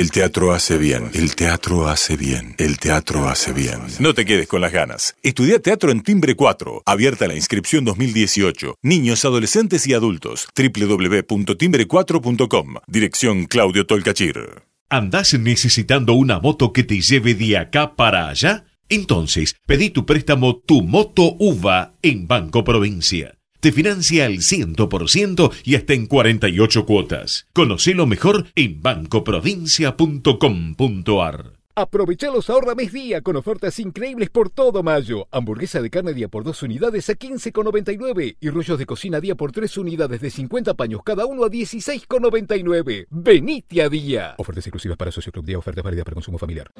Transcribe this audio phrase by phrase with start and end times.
[0.00, 3.80] El teatro hace bien, el teatro hace bien, el teatro hace bien.
[3.98, 5.14] No te quedes con las ganas.
[5.22, 6.84] Estudia teatro en Timbre 4.
[6.86, 8.76] Abierta la inscripción 2018.
[8.80, 10.48] Niños, adolescentes y adultos.
[10.56, 12.76] www.timbre4.com.
[12.86, 14.62] Dirección Claudio Tolcachir.
[14.88, 18.64] ¿Andás necesitando una moto que te lleve de acá para allá?
[18.88, 23.34] Entonces, pedí tu préstamo Tu Moto UVA en Banco Provincia.
[23.60, 27.46] Te financia al 100% y hasta en 48 cuotas.
[27.52, 31.60] Conocelo mejor en bancoprovincia.com.ar.
[31.74, 35.28] Aprovecha los ahorra mes día con ofertas increíbles por todo mayo.
[35.30, 39.52] Hamburguesa de carne día por 2 unidades a 15,99 y rollos de cocina día por
[39.52, 43.06] 3 unidades de 50 paños cada uno a 16,99.
[43.10, 44.34] Venite a día.
[44.38, 46.70] Ofertas exclusivas para Socio Club Día, ofertas válidas para consumo familiar.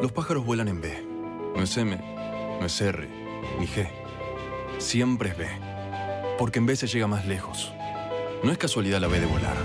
[0.00, 1.04] Los pájaros vuelan en B.
[1.54, 1.94] No es M,
[2.58, 3.06] no es R,
[3.58, 3.86] ni G.
[4.78, 5.46] Siempre es B.
[6.38, 7.70] Porque en B se llega más lejos.
[8.42, 9.56] No es casualidad la B de volar.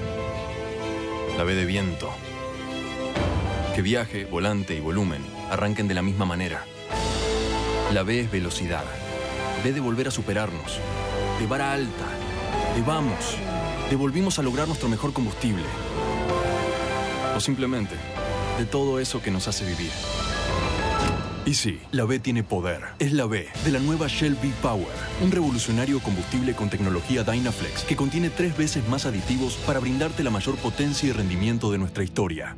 [1.38, 2.10] La B de viento.
[3.76, 6.66] Que viaje, volante y volumen arranquen de la misma manera.
[7.94, 8.84] La B es velocidad.
[9.64, 10.80] B de volver a superarnos.
[11.40, 12.08] De vara alta.
[12.76, 13.38] De vamos.
[13.90, 15.64] De volvimos a lograr nuestro mejor combustible.
[17.38, 17.96] O simplemente
[18.58, 19.92] de todo eso que nos hace vivir.
[21.46, 22.82] Y sí, la B tiene poder.
[22.98, 24.88] Es la B de la nueva Shell V-Power,
[25.22, 30.32] un revolucionario combustible con tecnología Dynaflex que contiene tres veces más aditivos para brindarte la
[30.32, 32.58] mayor potencia y rendimiento de nuestra historia.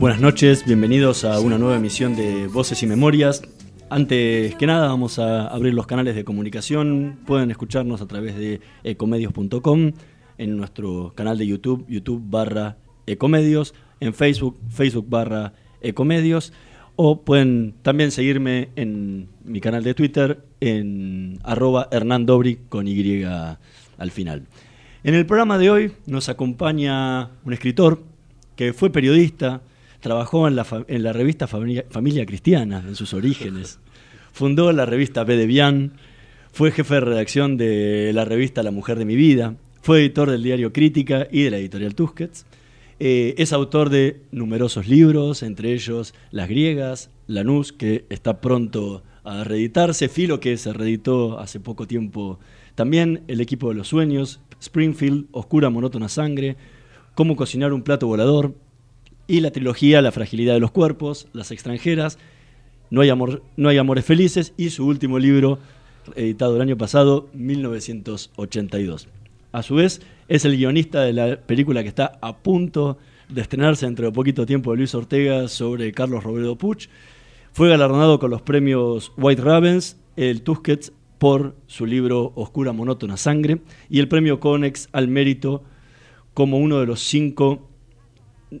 [0.00, 3.42] Buenas noches, bienvenidos a una nueva emisión de Voces y Memorias.
[3.90, 7.18] Antes que nada vamos a abrir los canales de comunicación.
[7.26, 9.92] Pueden escucharnos a través de ecomedios.com,
[10.38, 15.52] en nuestro canal de YouTube, YouTube barra ecomedios, en Facebook, Facebook barra
[15.82, 16.54] ecomedios,
[16.96, 22.26] o pueden también seguirme en mi canal de Twitter, en arroba Hernán
[22.70, 24.46] con Y al final.
[25.02, 28.09] En el programa de hoy nos acompaña un escritor
[28.60, 29.62] que fue periodista,
[30.00, 33.78] trabajó en la, en la revista Familia, Cristiana en sus orígenes,
[34.34, 35.92] fundó la revista B de Bian,
[36.52, 40.42] fue jefe de redacción de la revista La Mujer de mi Vida, fue editor del
[40.42, 42.44] diario Crítica y de la editorial Tusquets.
[42.98, 49.42] Eh, es autor de numerosos libros, entre ellos Las Griegas, Lanús, que está pronto a
[49.42, 52.38] reeditarse, Filo, que se reeditó hace poco tiempo
[52.74, 56.58] también, El equipo de los sueños, Springfield, Oscura Monótona Sangre,
[57.14, 58.54] Cómo cocinar un plato volador
[59.26, 62.18] y la trilogía La fragilidad de los cuerpos, Las extranjeras,
[62.90, 65.58] No hay, amor, no hay amores felices y su último libro,
[66.16, 69.08] editado el año pasado, 1982.
[69.52, 72.98] A su vez, es el guionista de la película que está a punto
[73.28, 76.88] de estrenarse dentro de poquito tiempo de Luis Ortega sobre Carlos Roberto Puch.
[77.52, 83.60] Fue galardonado con los premios White Ravens, el Tusquets por su libro Oscura Monótona Sangre
[83.88, 85.64] y el premio Conex al mérito
[86.40, 87.68] como uno de los cinco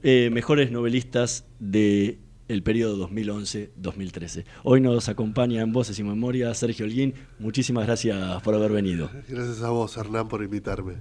[0.02, 4.44] eh, mejores novelistas del el periodo 2011-2013.
[4.64, 7.14] Hoy nos acompaña en Voces y Memoria Sergio Holguín.
[7.38, 9.08] Muchísimas gracias por haber venido.
[9.26, 10.96] Gracias a vos, Hernán, por invitarme.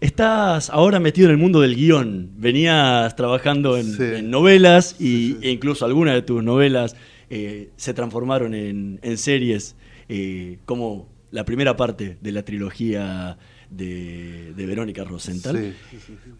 [0.00, 2.32] Estás ahora metido en el mundo del guion.
[2.36, 6.96] Venías trabajando en, novelas y, e incluso algunas de tus novelas
[7.30, 9.76] eh, se transformaron en, en series
[10.08, 13.38] eh, como la primera parte de la trilogía
[13.76, 15.74] de, Verónica Rosenthal.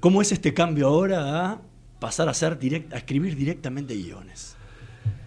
[0.01, 1.63] ¿Cómo es este cambio ahora a
[1.99, 2.59] pasar a, ser
[2.91, 4.57] a escribir directamente guiones?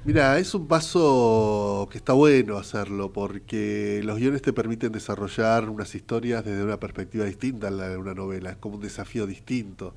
[0.06, 5.96] Mira, es un paso que está bueno hacerlo porque los guiones te permiten desarrollar unas
[5.96, 9.96] historias desde una perspectiva distinta a la de una novela, es como un desafío distinto.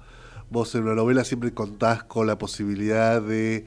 [0.51, 3.67] Vos en una novela siempre contás con la posibilidad de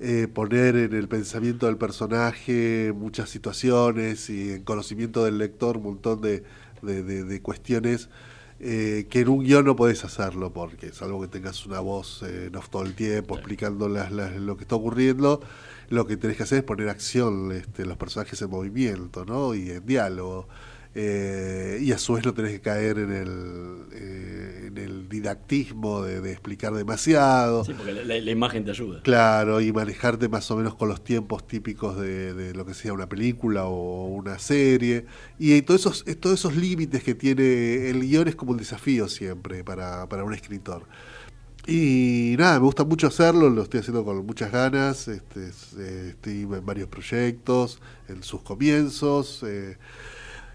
[0.00, 5.84] eh, poner en el pensamiento del personaje muchas situaciones y en conocimiento del lector un
[5.84, 6.42] montón de,
[6.82, 8.08] de cuestiones
[8.62, 12.50] eh, que en un guion no podés hacerlo, porque salvo que tengas una voz eh,
[12.52, 15.40] no todo el tiempo explicando lo que está ocurriendo,
[15.88, 19.54] lo que tenés que hacer es poner acción, este, los personajes en movimiento ¿no?
[19.54, 20.46] y en diálogo.
[20.94, 26.02] Eh, y a su vez no tenés que caer en el, eh, en el didactismo
[26.02, 27.64] de, explicar demasiado.
[27.64, 29.00] Sí, porque la, imagen te ayuda.
[29.02, 33.08] Claro, y manejarte más o menos con los tiempos típicos de, lo que sea una
[33.08, 35.06] película o una serie.
[35.38, 39.62] Y todos esos, todos esos límites que tiene el guion es como un desafío siempre
[39.62, 40.86] para, para un escritor.
[41.66, 46.42] Y nada, me gusta mucho hacerlo, lo estoy haciendo con muchas ganas, este, eh, estoy
[46.42, 49.44] en varios proyectos, en sus comienzos.
[49.46, 49.76] Eh,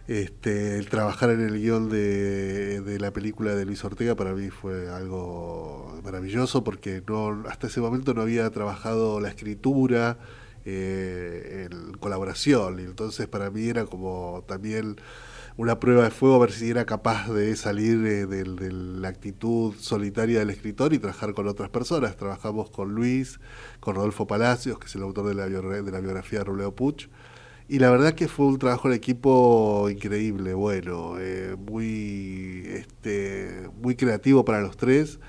[0.07, 4.89] este, el trabajar en el guion de, la película de Luis Ortega para mí fue
[4.89, 10.19] algo maravilloso porque no hasta ese momento no había trabajado la escritura
[10.63, 14.97] eh, en colaboración y entonces para mí era como también
[15.57, 19.73] una prueba de fuego a ver si era capaz de salir de, de la actitud
[19.79, 22.17] solitaria del escritor y trabajar con otras personas.
[22.17, 23.39] Trabajamos con Luis,
[23.79, 27.07] con Rodolfo Palacios, que es el autor de la, de la biografía de Ruleo Puch,
[27.67, 33.95] y la verdad que fue un trabajo en equipo increíble, bueno, eh, muy, este, muy
[33.95, 35.19] creativo para los tres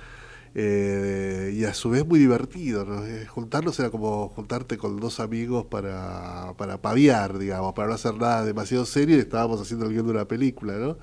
[0.55, 3.06] eh, y a su vez muy divertido.
[3.06, 8.15] Eh, juntarnos era como juntarte con dos amigos para, para paviar, digamos, para no hacer
[8.17, 10.99] nada demasiado serio y estábamos haciendo el guion de una película, ¿no?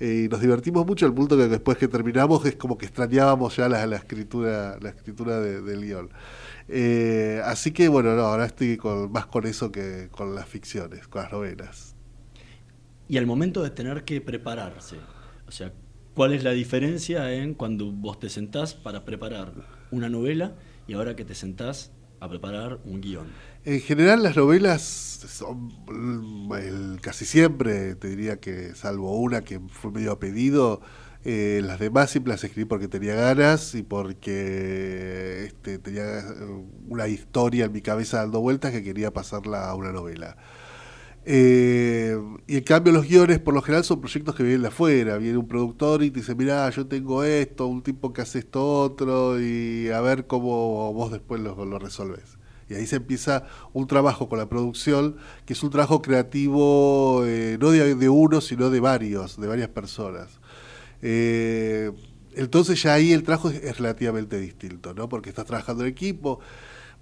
[0.00, 3.68] y nos divertimos mucho al punto que después que terminamos es como que extrañábamos ya
[3.68, 6.10] la, la escritura la escritura del guion.
[6.68, 11.08] Eh, así que bueno, no, ahora estoy con, más con eso que con las ficciones,
[11.08, 11.94] con las novelas.
[13.08, 14.96] Y al momento de tener que prepararse,
[15.46, 15.72] o sea,
[16.14, 19.52] ¿cuál es la diferencia en cuando vos te sentás para preparar
[19.90, 20.54] una novela
[20.86, 23.26] y ahora que te sentás a preparar un guion?
[23.64, 25.70] En general las novelas son
[27.00, 30.80] casi siempre, te diría que salvo una que fue medio a pedido,
[31.24, 36.24] eh, las demás siempre las escribí porque tenía ganas y porque este, tenía eh,
[36.88, 40.36] una historia en mi cabeza dando vueltas que quería pasarla a una novela.
[41.24, 45.18] Eh, y en cambio los guiones por lo general son proyectos que vienen de afuera.
[45.18, 48.80] Viene un productor y te dice, mira, yo tengo esto, un tipo que hace esto
[48.80, 52.38] otro y a ver cómo vos después lo, lo resolves.
[52.68, 57.22] Y ahí se empieza un trabajo con la producción, que es un trabajo creativo
[57.60, 60.40] no de, uno, sino de varios, de varias personas.
[61.02, 61.92] Eh,
[62.34, 65.08] entonces ya ahí el trabajo es, relativamente distinto, ¿no?
[65.08, 66.40] Porque estás trabajando en equipo,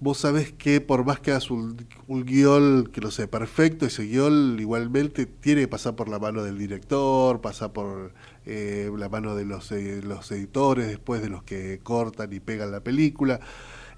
[0.00, 1.76] vos sabés que por más que hagas un,
[2.08, 6.58] guion que no sé, perfecto, ese guion igualmente tiene que pasar por la mano del
[6.58, 8.12] director, pasa por
[8.46, 12.72] eh, la mano de los, eh, los editores, después de los que cortan y pegan
[12.72, 13.40] la película.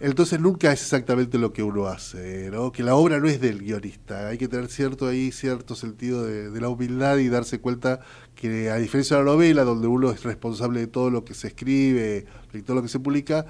[0.03, 2.73] Entonces nunca es exactamente lo que uno hace, ¿no?
[2.73, 6.61] Que la obra no es del guionista, hay que tener cierto ahí, cierto sentido de,
[6.61, 8.01] la humildad y darse cuenta
[8.35, 11.47] que a diferencia de la novela, donde uno es responsable de todo lo que se
[11.47, 13.47] escribe y todo lo que se publica,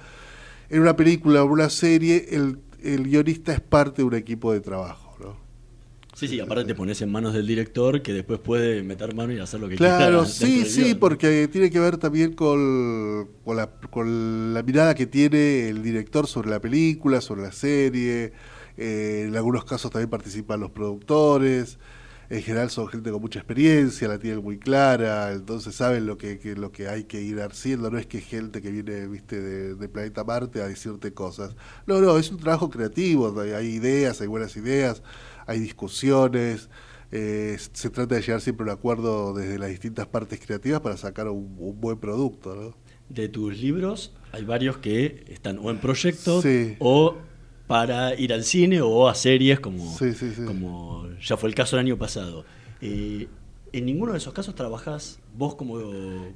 [0.68, 4.60] en una película o una serie, el, el guionista es parte de un equipo de
[4.60, 5.01] trabajo.
[6.14, 9.38] Sí, sí, aparte te pones en manos del director que después puede meter mano y
[9.38, 9.96] hacer lo que quiera.
[9.96, 15.06] Claro, sí, sí, porque tiene que ver también con, con, la, con, la, mirada que
[15.06, 18.32] tiene el director sobre la película, sobre la serie.
[18.76, 21.78] Eh, en algunos casos también participan los productores.
[22.28, 26.38] En general son gente con mucha experiencia, la tienen muy clara, entonces saben lo que,
[26.56, 27.90] lo que hay que ir haciendo.
[27.90, 31.56] No es que gente que viene viste de, de planeta Marte a decirte cosas.
[31.86, 35.02] No, no, es un trabajo creativo, hay ideas, hay buenas ideas
[35.46, 36.68] hay discusiones,
[37.10, 40.96] eh, se trata de llegar siempre a un acuerdo desde las distintas partes creativas para
[40.96, 42.54] sacar un, buen producto.
[42.54, 42.74] ¿no?
[43.08, 46.42] De tus libros hay varios que están o en proyecto
[46.78, 47.16] o
[47.66, 49.94] para ir al cine o a series como,
[50.46, 52.44] como ya fue el caso el año pasado.
[52.80, 53.28] Eh,
[53.72, 55.80] en ninguno de esos casos trabajas vos como,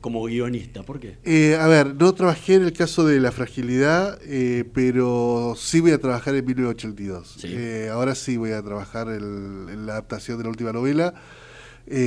[0.00, 0.82] como guionista.
[0.82, 1.18] ¿Por qué?
[1.24, 5.92] Eh, a ver, no trabajé en el caso de la fragilidad, eh, pero sí voy
[5.92, 7.44] a trabajar en 1982.
[7.44, 11.14] Eh, ahora sí voy a trabajar en, la adaptación de la última novela.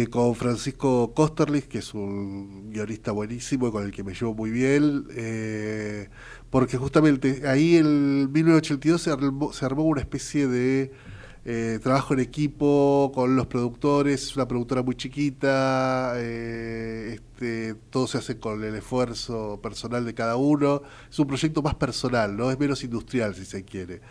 [0.10, 4.50] con Francisco Kosterlich, que es un guionista buenísimo y con el que me llevo muy
[4.50, 5.06] bien,
[6.50, 9.12] porque justamente ahí en 1982 se
[9.58, 10.92] se armó una especie de
[11.46, 18.08] eh, trabajo en equipo con los productores, es una productora muy chiquita, eh, este, todo
[18.08, 22.52] se hace con el esfuerzo personal de cada uno, es un proyecto más personal, no
[22.52, 24.02] es menos industrial si se quiere.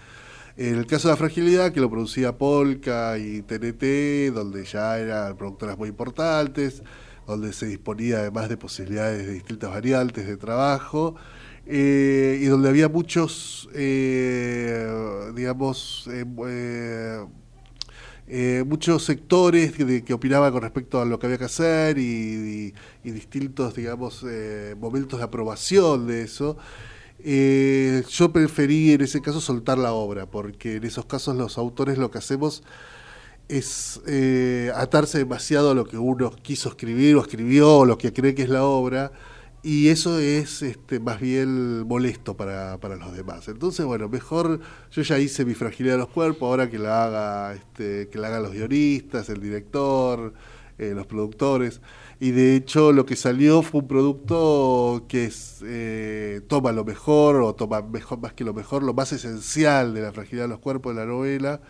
[0.57, 5.37] En el caso de la fragilidad, que lo producía Polka y TNT, donde ya eran
[5.37, 6.83] productoras muy importantes,
[7.27, 11.15] donde se disponía además de posibilidades de distintas variantes de trabajo,
[11.71, 14.91] eh, y donde había muchos, eh,
[15.35, 16.09] digamos,
[18.27, 22.73] eh, muchos sectores que, que, opinaban con respecto a lo que había que hacer y,
[23.05, 24.25] distintos, digamos,
[24.81, 26.57] momentos de aprobación de eso.
[27.19, 32.11] yo preferí en ese caso soltar la obra, porque en esos casos los autores lo
[32.11, 32.63] que hacemos
[33.49, 34.01] es
[34.75, 38.45] atarse demasiado a lo que uno quiso escribir o escribió o lo que cree que
[38.45, 39.13] es la obra
[39.62, 43.49] y eso es este, más bien molesto para, para, los demás.
[43.49, 44.61] Entonces, bueno, mejor
[44.91, 48.29] yo ya hice mi fragilidad de los cuerpos, ahora que la haga, este, que la
[48.29, 50.33] hagan los guionistas, el director,
[50.79, 51.81] eh, los productores.
[52.21, 55.31] Y de hecho lo que salió fue un producto que
[55.65, 60.03] eh, toma lo mejor, o toma mejor más que lo mejor, lo más esencial de
[60.03, 61.61] la fragilidad de los cuerpos de la novela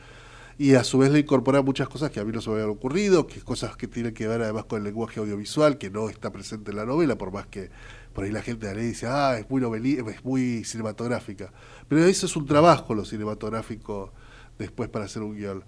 [0.58, 2.70] y a su vez le incorpora muchas cosas que a mí no se me habían
[2.70, 6.32] ocurrido, que cosas que tienen que ver además con el lenguaje audiovisual, que no está
[6.32, 7.70] presente en la novela, por más que
[8.12, 11.52] por ahí la gente la ley dice, ah, es muy es muy cinematográfica.
[11.86, 14.12] Pero eso es un trabajo lo cinematográfico
[14.58, 15.62] después para hacer un guion.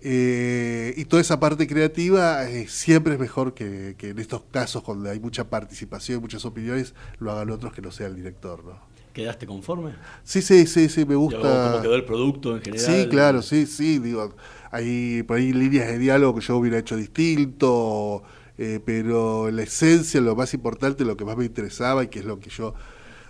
[0.00, 4.82] Eh, y toda esa parte creativa eh, siempre es mejor que, que, en estos casos
[4.82, 8.64] donde hay mucha participación y muchas opiniones, lo hagan otros que no sea el director,
[8.64, 8.89] ¿no?
[9.12, 9.92] ¿Quedaste conforme?
[10.22, 11.40] Sí, sí, sí, sí, me gusta.
[11.70, 12.86] ¿Cómo quedó el producto en general?
[12.86, 14.34] Sí, claro, sí, sí, digo,
[14.70, 18.22] hay por ahí líneas de diálogo que yo hubiera hecho distinto,
[18.56, 22.24] eh, pero la esencia, lo más importante, lo que más me interesaba y que es
[22.24, 22.74] lo que yo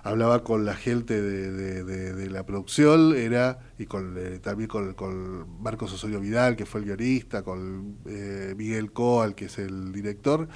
[0.02, 5.92] hablaba con la gente de, la producción, era, y con eh, también con, con, Marcos
[5.92, 10.49] Osorio Vidal, que fue el guionista, con eh, Miguel Coal, que es el director,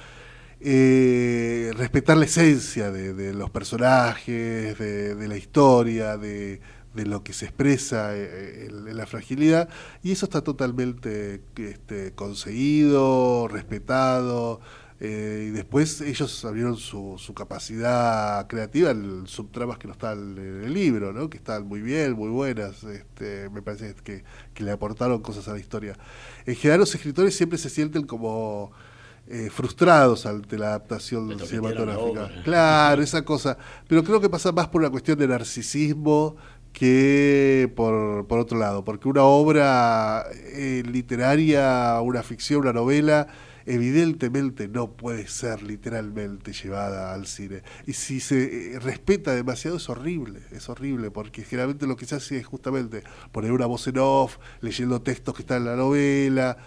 [0.61, 6.61] eh, respetar la esencia de, los personajes, de, la historia, de,
[6.93, 9.69] lo que se expresa eh, en, la fragilidad,
[10.01, 14.61] y eso está totalmente este, conseguido, respetado.
[15.01, 20.73] Eh, y después ellos abrieron su, capacidad creativa en subtramas que no están en el
[20.73, 21.29] libro, ¿no?
[21.29, 22.83] que están muy bien, muy buenas.
[22.85, 23.93] Este, me parece
[24.53, 25.97] que le aportaron cosas a la historia.
[26.45, 28.71] En general, los escritores siempre se sienten como
[29.27, 32.29] eh, frustrados ante la adaptación cinematográfica.
[32.43, 33.57] Claro, esa cosa.
[33.87, 36.35] Pero creo que pasa más por una cuestión de narcisismo
[36.71, 43.27] que por, por otro lado, porque una obra eh, literaria, una ficción, una novela,
[43.65, 47.63] evidentemente no puede ser literalmente llevada al cine.
[47.87, 52.15] Y si se eh, respeta demasiado es horrible, es horrible, porque generalmente lo que se
[52.15, 56.57] hace es justamente poner una voz en off, leyendo textos que están en la novela,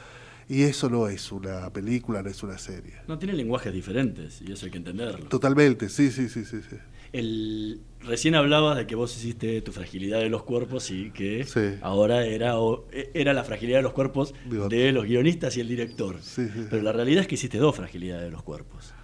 [0.48, 2.94] y eso no es una película, no es una serie.
[3.06, 5.26] No, tiene lenguajes diferentes y eso hay que entenderlo.
[5.26, 6.60] Totalmente, sí, sí, sí, sí.
[6.68, 6.76] sí.
[7.12, 11.46] El, recién hablabas de que vos hiciste tu fragilidad de los cuerpos y que
[11.82, 12.54] ahora era,
[12.92, 16.16] e, era la fragilidad de los cuerpos de los guionistas y el director.
[16.70, 18.94] Pero la realidad es que hiciste dos fragilidades de los cuerpos.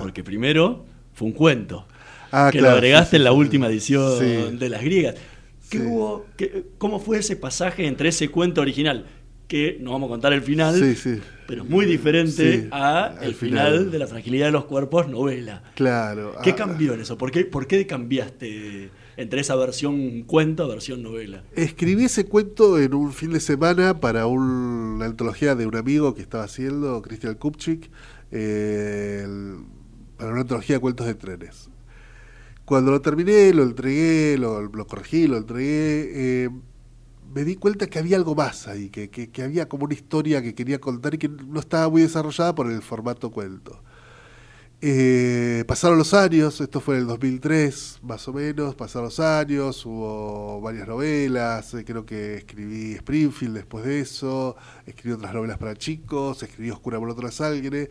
[0.00, 0.84] Porque primero
[1.14, 1.86] fue un cuento.
[2.30, 5.16] Ah, que lo agregaste en la última edición de las griegas.
[5.70, 6.26] ¿Qué hubo,
[6.76, 9.06] ¿Cómo fue ese pasaje entre ese cuento original
[9.52, 10.96] que no vamos a contar el final,
[11.46, 13.90] pero es muy diferente a el final.
[13.90, 15.62] de la fragilidad de los cuerpos novela.
[15.74, 16.36] Claro.
[16.42, 16.56] ¿Qué ah.
[16.56, 17.18] cambió en eso?
[17.18, 21.44] ¿Por qué, ¿Por qué cambiaste entre esa versión cuento a versión novela?
[21.54, 26.22] Escribí ese cuento en un fin de semana para una antología de un amigo que
[26.22, 27.90] estaba haciendo, Cristian Kupchik,
[28.30, 29.26] eh,
[30.16, 31.68] para una antología de cuentos de trenes.
[32.64, 36.44] Cuando lo terminé, lo entregué, lo, lo corregí, lo entregué.
[36.46, 36.48] Eh,
[37.32, 40.80] me di cuenta que había algo más ahí, que, había como una historia que quería
[40.80, 43.82] contar y que no estaba muy desarrollada por el formato cuento.
[44.84, 49.86] Eh, pasaron los años, esto fue en el 2003 más o menos, pasaron los años,
[49.86, 55.76] hubo varias novelas, eh, creo que escribí Springfield después de eso, escribí otras novelas para
[55.76, 57.90] chicos, escribí Oscura por otra sangre,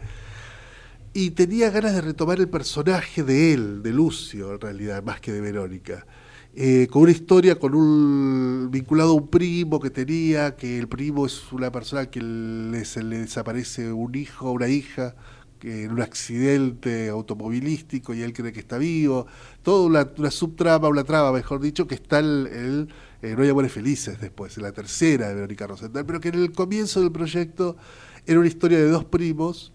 [1.14, 5.32] y tenía ganas de retomar el personaje de él, de Lucio en realidad, más que
[5.32, 6.06] de Verónica.
[6.54, 11.26] Eh, con una historia con un vinculado a un primo que tenía, que el primo
[11.26, 15.16] es una persona que le, se le desaparece un hijo o una hija
[15.64, 19.28] en un accidente automovilístico y él cree que está vivo,
[19.64, 22.88] toda una, subtrama, una trama, mejor dicho, que está el,
[23.22, 26.36] el No hay amores felices después, en la tercera de Verónica Rosenthal, pero que en
[26.36, 27.78] el comienzo del proyecto
[28.26, 29.72] era una historia de dos primos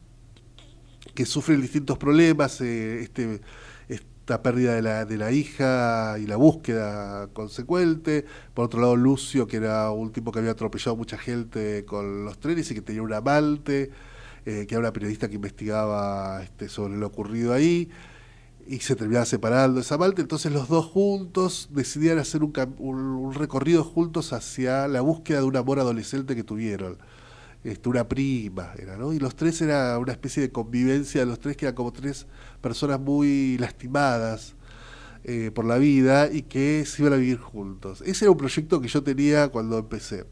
[1.15, 3.41] que sufren distintos problemas, eh, este
[4.27, 8.25] esta pérdida de la, de la hija y la búsqueda consecuente.
[8.55, 12.37] Por otro lado, Lucio, que era un tipo que había atropellado mucha gente con los
[12.41, 13.93] trenes y que tenía un amante,
[14.45, 17.89] eh, que era una periodista que investigaba este, sobre lo ocurrido ahí.
[18.67, 23.85] y se terminaba separando esa Malte, entonces los dos juntos decidían hacer un, un, recorrido
[23.85, 26.99] juntos hacia la búsqueda de un amor adolescente que tuvieron.
[27.67, 29.13] Este, una prima era, ¿no?
[29.13, 32.27] Y los tres era una especie de convivencia de los tres que eran como tres
[32.61, 34.55] personas muy lastimadas
[35.25, 38.03] eh, por la vida y que se iban a vivir juntos.
[38.03, 40.27] Ese era un proyecto que yo tenía cuando empecé.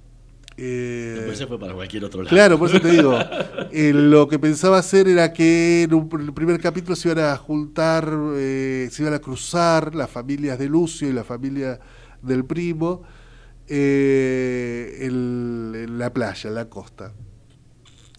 [0.56, 2.32] Eh, fue para cualquier otro lado.
[2.32, 3.18] Claro, por eso te digo.
[3.76, 7.36] Eh, lo que pensaba hacer era que en un, el primer capítulo se iban a
[7.36, 11.80] juntar, eh, se iban a cruzar las familias de Lucio y la familia
[12.22, 13.02] del primo
[13.66, 14.38] en
[15.98, 17.12] la playa, en la costa.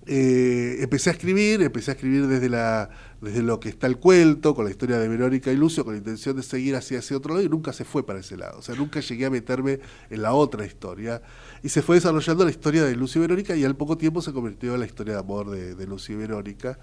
[0.08, 2.90] Empecé a escribir, empecé a escribir desde la
[3.26, 5.98] desde lo que está el cuento, con la historia de Verónica y Lucio, con la
[5.98, 8.60] intención de seguir hacia ese otro lado, y nunca se fue para ese lado.
[8.60, 9.80] O sea, nunca llegué a meterme
[10.12, 11.24] en la otra historia.
[11.64, 14.32] Y se fue desarrollando la historia de Lucio y Verónica, y al poco tiempo se
[14.32, 16.78] convirtió en la historia de amor de, Lucio y Verónica,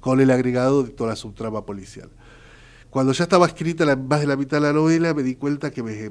[0.00, 2.10] con el agregado de toda la subtrama policial.
[2.90, 5.70] Cuando ya estaba escrita la, más de la mitad de la novela, me di cuenta
[5.70, 6.10] que me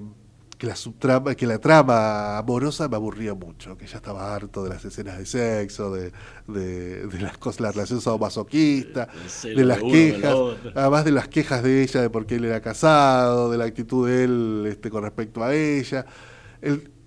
[0.63, 4.69] que la subtrama, que la trama amorosa me aburría mucho, que ya estaba harto de
[4.69, 6.13] las escenas de sexo, de,
[6.47, 9.09] de, las cosas, la relación sadomasoquista,
[9.43, 10.33] de las quejas,
[10.73, 14.07] además de las quejas de ella de por qué él era casado, de la actitud
[14.07, 16.05] de él este, con respecto a ella.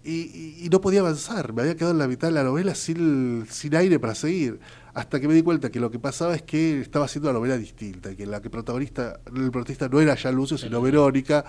[0.05, 3.75] y, no podía avanzar, me había quedado en la mitad de la novela sin, sin
[3.75, 4.61] aire para seguir
[4.97, 7.59] hasta que me di cuenta que lo que pasaba es que estaba haciendo una novela
[7.59, 11.45] distinta, que la que protagonista, el protagonista no era ya Lucio, sino Verónica,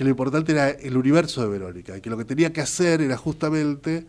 [0.00, 3.02] que lo importante era el universo de Verónica, y que lo que tenía que hacer
[3.02, 4.06] era justamente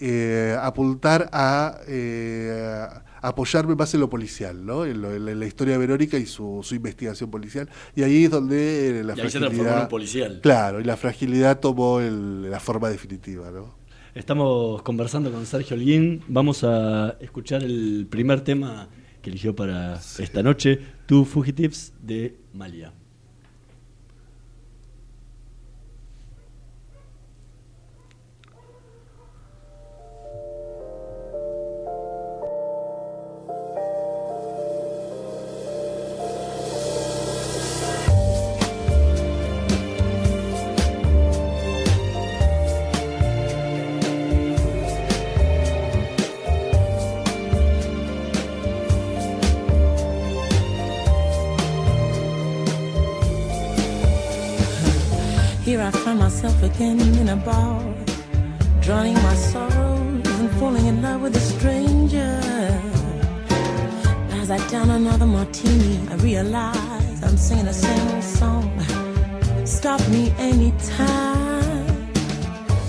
[0.00, 2.86] eh, apuntar a, eh,
[3.20, 4.86] apoyarme más en lo policial, ¿no?
[4.86, 7.68] en, la historia de Verónica y su, investigación policial.
[7.94, 9.90] Y ahí es donde la fragilidad...
[9.90, 10.40] policial.
[10.42, 13.76] Claro, y la fragilidad tomó la forma definitiva, ¿no?
[14.14, 16.22] Estamos conversando con Sergio Holguín.
[16.28, 18.88] Vamos a escuchar el primer tema
[19.20, 22.94] que eligió para esta noche, Two Fugitives de Malia.
[56.48, 57.82] Myself again in a bar,
[58.80, 62.40] drowning my sorrows and falling in love with a stranger.
[64.40, 68.66] As I down another martini, I realize I'm singing the same song.
[69.66, 72.08] Stop me anytime.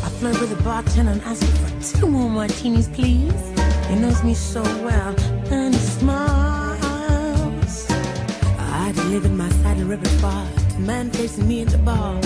[0.06, 3.43] I flirt with the bartender and ask for two more martinis, please.
[3.89, 5.15] He knows me so well
[5.52, 7.88] and he smiles.
[8.58, 12.22] I delivered my side of repertoire to man facing me at the bar.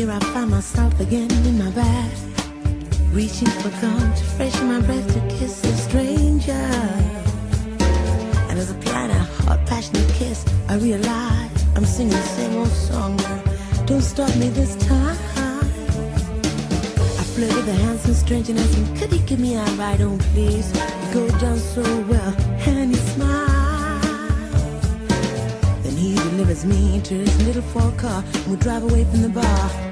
[0.00, 2.10] Here I find myself again in my bed,
[3.12, 6.52] reaching for gum to freshen my breath to kiss a stranger.
[8.48, 12.68] And as I plan a hot, passionate kiss, I realize I'm singing the same old
[12.68, 13.18] song.
[13.84, 15.18] Don't stop me this time.
[17.20, 20.00] I flirt with a handsome stranger and ask him, could he give me a ride
[20.00, 20.72] on, please?
[20.72, 22.34] We go down so well,
[22.66, 24.00] and he smiles.
[25.82, 29.28] Then he delivers me to his little four car, and we drive away from the
[29.28, 29.89] bar.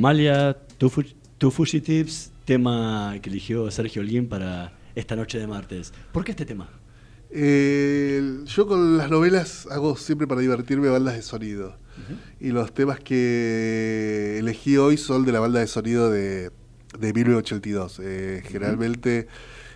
[0.00, 1.02] Amalia, Two, Fu-
[1.38, 5.90] Two Fugitives, tema que eligió Sergio Olguín para esta noche de martes.
[6.12, 6.68] ¿Por qué este tema?
[7.30, 11.78] Eh, yo con las novelas hago siempre para divertirme bandas de sonido.
[12.40, 16.50] Y los temas que elegí hoy son de la banda de sonido de,
[16.98, 18.00] de 1982.
[18.04, 19.28] Eh, Generalmente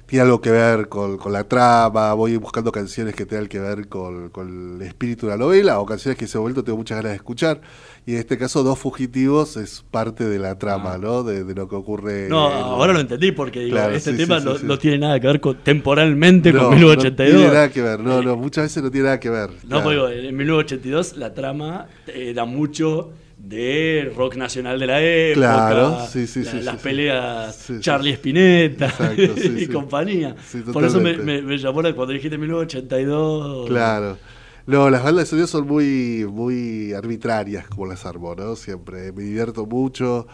[0.04, 3.88] tiene algo que ver con, con la trama, voy buscando canciones que tengan que ver
[3.88, 6.96] con, con el espíritu de la novela o canciones que en ese momento tengo muchas
[6.96, 7.62] ganas de escuchar.
[8.06, 11.22] Y en este caso, Dos Fugitivos es parte de la trama, ¿no?
[11.22, 12.28] De, de lo que ocurre.
[12.28, 14.78] No, en- ahora lo entendí porque digo, Claro, este sí, tema sí, no, sí, no
[14.78, 17.36] tiene nada que ver con, temporalmente No, con no 1982.
[17.40, 19.50] tiene nada que ver, no, no, muchas veces no tiene nada que ver.
[19.50, 19.82] No, claro.
[19.84, 25.34] porque digo, en 1982 la trama eh, da mucho de rock nacional de la época.
[25.46, 27.72] Claro, sí, sí, la- sí, Las peleas.
[27.80, 29.22] Charlie Spinetta Exacto,
[29.58, 30.34] y compañía.
[30.72, 33.68] Por eso me, me- me llamó la- cuando dijiste 1982.
[33.68, 34.18] Claro.
[34.66, 38.56] No, las bandas de sonido son muy, muy arbitrarias como las armo, ¿no?
[38.56, 39.12] Siempre.
[39.12, 40.26] Me divierto mucho.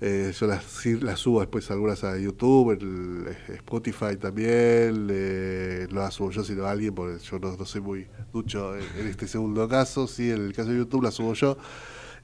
[0.00, 5.08] Eh, yo las, las subo después algunas a YouTube, el- Spotify también.
[5.10, 8.84] eh, no las subo yo, sino alguien, porque yo no, no soy muy ducho en,
[9.00, 10.06] en este segundo caso.
[10.06, 11.56] Sí, en el caso de YouTube las subo yo.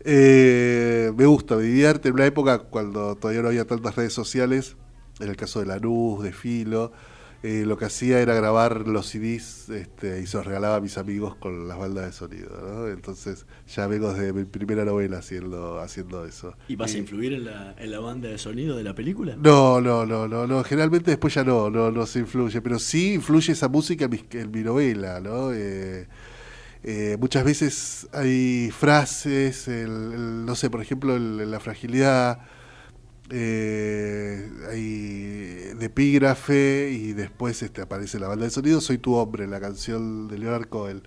[0.01, 2.09] Eh, me gusta, me divierte.
[2.09, 4.77] En una época cuando todavía no había tantas redes sociales,
[5.21, 6.93] en el caso de Lanús, de Filo,
[7.45, 10.97] eh, lo que hacía era grabar los CDs este, y se los regalaba a mis
[10.97, 12.51] amigos con las bandas de sonido.
[12.63, 12.89] ¿no?
[12.89, 16.55] Entonces ya vengo desde mi primera novela haciendo, haciendo eso.
[16.69, 19.37] ¿Y vas a influir en la, en la banda de sonido de la película?
[19.41, 20.63] no, no, no, no, no.
[20.63, 24.25] Generalmente después ya no, no, no se influye, pero sí influye esa música en mi,
[24.33, 25.53] en mi novela, ¿no?
[25.53, 26.07] Eh,
[26.85, 32.39] eh, muchas veces hay frases, el- el- no sé, por ejemplo, el- la fragilidad,
[33.31, 39.47] eh, hay de epígrafe y después este, aparece la banda de sonido, Soy tu hombre,
[39.47, 41.03] la canción de Leonard Cohen.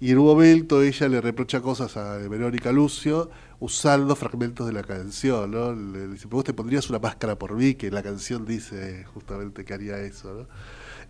[0.00, 4.82] Y en un momento ella le reprocha cosas a Verónica Lucio usando fragmentos de la
[4.82, 5.72] canción, ¿no?
[5.72, 9.72] Le dice, vos te pondrías una máscara por mí, que la canción dice justamente que
[9.72, 10.48] haría eso.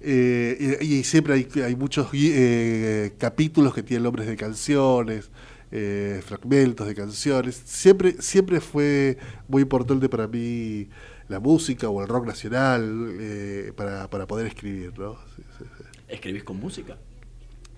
[0.02, 5.30] Eh, y, siempre hay, muchos eh, capítulos que tienen nombres de canciones,
[5.72, 7.61] eh, fragmentos de canciones.
[7.64, 10.88] Siempre, siempre fue muy importante para mí
[11.28, 15.16] la música o el rock nacional eh, para, para poder escribir, ¿no?
[15.35, 15.85] Sí, sí, sí.
[16.08, 16.96] ¿Escribís con música?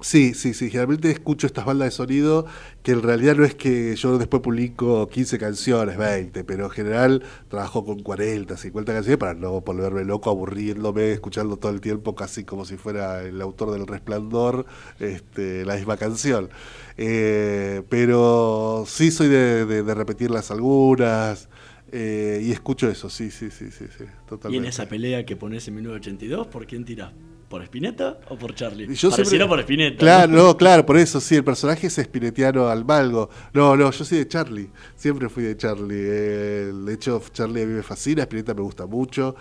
[0.00, 0.66] Sí, sí, sí.
[0.68, 2.46] Generalmente escucho estas bandas de sonido
[2.82, 7.22] que en realidad no es que yo después publico 15 canciones, 20, pero en general
[7.48, 12.44] trabajo con 40, 50 canciones para no volverme loco aburriéndome, escuchando todo el tiempo casi
[12.44, 14.66] como si fuera el autor del Resplandor
[15.00, 16.50] este, la misma canción.
[16.96, 21.48] Eh, pero sí soy de, de- de repetirlas algunas
[21.92, 24.64] eh, y escucho eso, sí, sí, sí, sí, sí, ¿Y totalmente.
[24.66, 27.12] en esa pelea que pones en 1982, por quién tirás?
[27.48, 28.84] ¿Por Spinetta o por Charlie?
[28.90, 29.98] Y yo siempre- por Spinetta.
[29.98, 30.42] Claro, ¿no?
[30.44, 33.28] no, claro, por eso, sí, el personaje es espinetiano al malgo.
[33.52, 35.94] No, no, yo soy de Charlie, siempre fui de Charlie.
[36.00, 39.36] eh, de hecho, Charlie a mí me fascina, Spinetta me gusta mucho.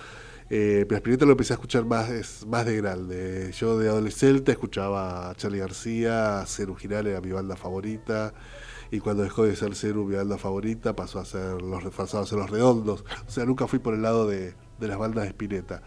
[0.49, 3.51] Eh, pero Spinetta lo empecé a escuchar más, es, más de grande.
[3.53, 8.33] Yo de adolescente escuchaba a Charlie García, Ceru Girán era mi banda favorita.
[8.91, 12.37] Y cuando dejó de ser Ceru mi banda favorita, pasó a ser los a ser
[12.37, 13.03] los redondos.
[13.27, 15.81] O sea, nunca fui por el lado de, de las bandas de Spinetta.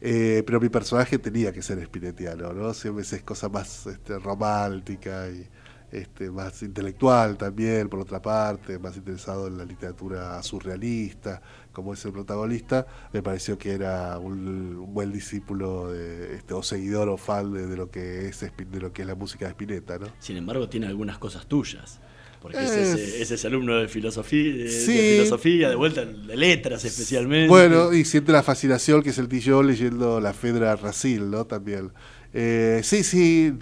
[0.00, 2.72] Eh, pero mi personaje tenía que ser espinetiano, ¿no?
[2.72, 5.48] Siempre es cosa más este, romántica y
[5.90, 11.40] este, más intelectual también, por otra parte, más interesado en la literatura surrealista,
[11.72, 14.46] como es el protagonista, me pareció que era un,
[14.76, 18.80] un buen discípulo de, este, o seguidor o fan de, de lo que es de
[18.80, 20.06] lo que es la música de Spinetta, ¿no?
[20.18, 22.00] Sin embargo, tiene algunas cosas tuyas.
[22.40, 24.92] Porque es, Es- ese, ese es alumno de filosofía, de, de Sí.
[24.96, 27.48] filosofía, de vuelta de letras especialmente.
[27.48, 31.46] Bueno, y siente la fascinación que el yo leyendo la Fedra Racil, ¿no?
[31.46, 31.90] También.
[32.34, 33.52] Eh, sí, sí,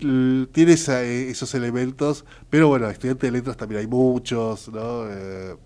[0.53, 5.07] tiene esa- eh, esos elementos, pero bueno, estudiantes de letras también hay muchos, ¿no?
[5.11, 5.57] Eh,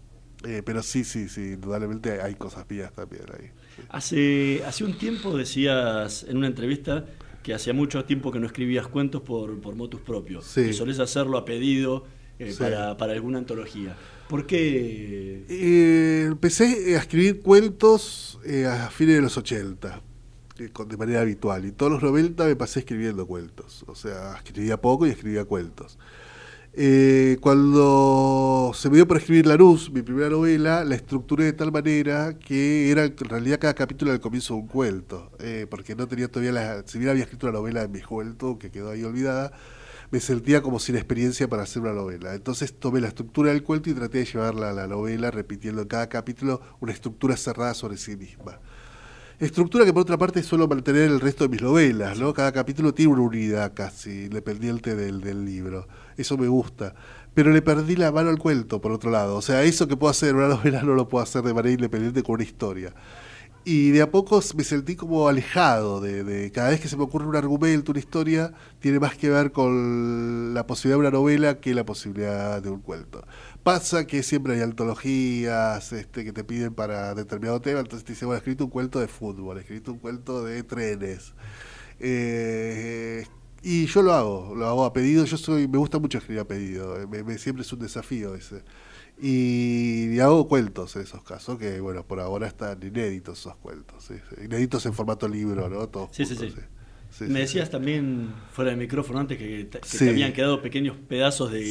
[0.44, 3.50] eh, pero sí, sí, sí, indudablemente hay, hay cosas mías también ahí.
[3.88, 7.06] Hace, hace un tiempo decías en una entrevista
[7.42, 10.44] que hacía mucho tiempo que no escribías cuentos por, por motus propios.
[10.44, 10.64] Sí.
[10.66, 12.04] Que solés hacerlo a pedido
[12.38, 12.54] Sí.
[12.58, 13.94] para, para alguna antología.
[14.28, 15.44] ¿Por qué?
[16.26, 20.09] Empecé a escribir cuentos a fines de los 80, eh, con-
[20.68, 21.64] de manera habitual.
[21.64, 23.84] Y todos los 90 me pasé escribiendo cuentos.
[23.86, 25.98] O sea, escribía poco y escribía cuentos.
[26.72, 31.52] Eh, cuando se me dio por escribir La Luz, mi primera novela, la estructuré de
[31.52, 36.06] tal manera que era en realidad cada capítulo del comienzo un cuento, eh, porque no
[36.06, 39.02] tenía todavía la, si bien había escrito una novela en mi juventud que quedó ahí
[39.02, 39.52] olvidada,
[40.12, 42.34] me sentía como sin experiencia para hacer una novela.
[42.34, 45.88] Entonces tomé la estructura del cuento y traté de llevarla a la novela, repitiendo en
[45.88, 48.60] cada capítulo una estructura cerrada sobre sí misma.
[49.40, 52.34] Estructura que por otra parte suelo mantener en el resto de mis novelas, ¿no?
[52.34, 55.88] Cada capítulo tiene una unidad casi, independiente del, del libro.
[56.18, 56.94] Eso me gusta.
[57.32, 59.36] Pero le perdí la mano al cuento, por otro lado.
[59.36, 61.72] O sea, eso que puedo hacer en una novela no lo puedo hacer de manera
[61.72, 62.92] independiente con una historia.
[63.62, 67.02] Y de a poco me sentí como alejado de, de, cada vez que se me
[67.02, 71.60] ocurre un argumento, una historia, tiene más que ver con la posibilidad de una novela
[71.60, 73.26] que la posibilidad de un cuento.
[73.62, 78.28] Pasa que siempre hay antologías este, que te piden para determinado tema, entonces te dicen,
[78.28, 81.34] bueno, escrito un cuento de fútbol, escrito un cuento de trenes.
[82.00, 83.26] Eh,
[83.62, 86.44] y yo lo hago, lo hago a pedido, yo soy, me gusta mucho escribir a
[86.46, 88.62] pedido, me, siempre es un desafío ese.
[89.22, 94.08] Y, hago cuentos en esos casos, que bueno, por ahora están inéditos esos cuentos,
[94.42, 95.88] inéditos en formato libro, ¿no?
[95.88, 96.54] Todos sí, sí, sí.
[97.20, 101.62] Me decías también fuera del micrófono antes que, te habían quedado pequeños pedazos de,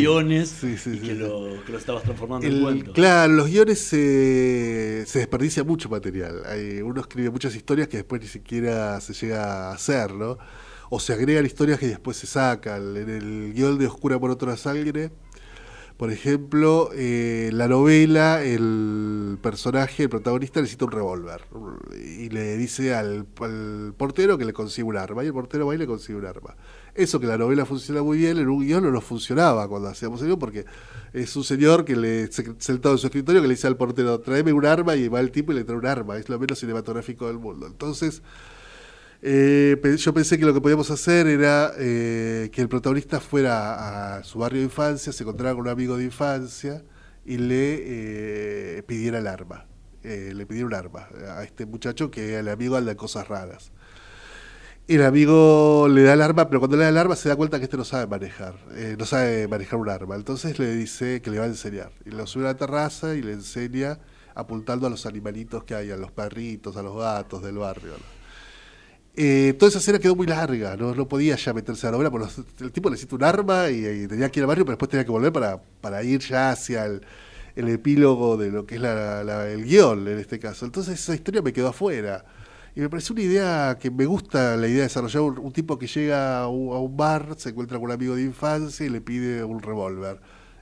[0.00, 2.94] guiones y que lo, que, lo, estabas transformando en cuentos.
[2.94, 6.42] Claro, los guiones se desperdicia mucho material.
[6.46, 10.36] Hay, uno escribe muchas historias que después ni siquiera se llega a hacer, ¿no?
[10.90, 12.96] O se agregan historias que después se sacan.
[12.96, 15.12] En el guion de Oscura por otra sangre
[15.98, 21.40] por ejemplo, eh, la novela, el personaje, el protagonista necesita un revólver
[21.92, 23.24] y le dice al,
[23.96, 26.54] portero que le consigue un arma y el portero va y le consigue un arma.
[26.94, 30.20] Eso que la novela funciona muy bien, en un guion no nos funcionaba cuando hacíamos
[30.20, 30.64] el guion porque
[31.12, 34.52] es un señor que le sentado en su escritorio que le dice al portero, tráeme
[34.52, 36.16] un arma y va el tipo y le trae un arma.
[36.16, 37.66] Es lo menos cinematográfico del mundo.
[37.66, 38.22] Entonces
[39.20, 44.24] eh, yo pensé que lo que podíamos hacer era eh, que el protagonista fuera a
[44.24, 46.84] su barrio de infancia, se encontrara con un amigo de infancia
[47.24, 49.66] y le eh, pidiera el arma.
[50.02, 53.72] le pidiera un arma a este muchacho que el amigo anda cosas raras.
[54.86, 57.58] El amigo le da el arma, pero cuando le da el arma se da cuenta
[57.58, 58.54] que este no sabe manejar,
[58.96, 60.14] no sabe manejar un arma.
[60.14, 61.92] Entonces le dice que le va a enseñar.
[62.06, 63.98] Y lo sube a la terraza y le enseña
[64.34, 67.94] apuntando a los animalitos que hay, a los perritos, a los gatos del barrio.
[69.20, 72.08] Eh, toda esa escena quedó muy larga, no, no podía ya meterse a la novela,
[72.08, 72.28] porque
[72.60, 75.10] el tipo necesita un arma y, tenía que ir al barrio, pero después tenía que
[75.10, 77.02] volver para, para ir ya hacia el,
[77.56, 80.66] epílogo de lo que es el guion en este caso.
[80.66, 82.24] Entonces esa historia me quedó afuera.
[82.76, 85.88] Y me pareció una idea que me gusta la idea de desarrollar un, tipo que
[85.88, 89.60] llega a un, bar, se encuentra con un amigo de infancia y le pide un
[89.60, 90.20] revólver.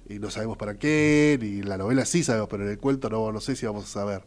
[0.09, 3.31] Y no sabemos para qué, ni la novela sí sabemos, pero en el cuento no,
[3.33, 4.23] no sé si vamos a saber.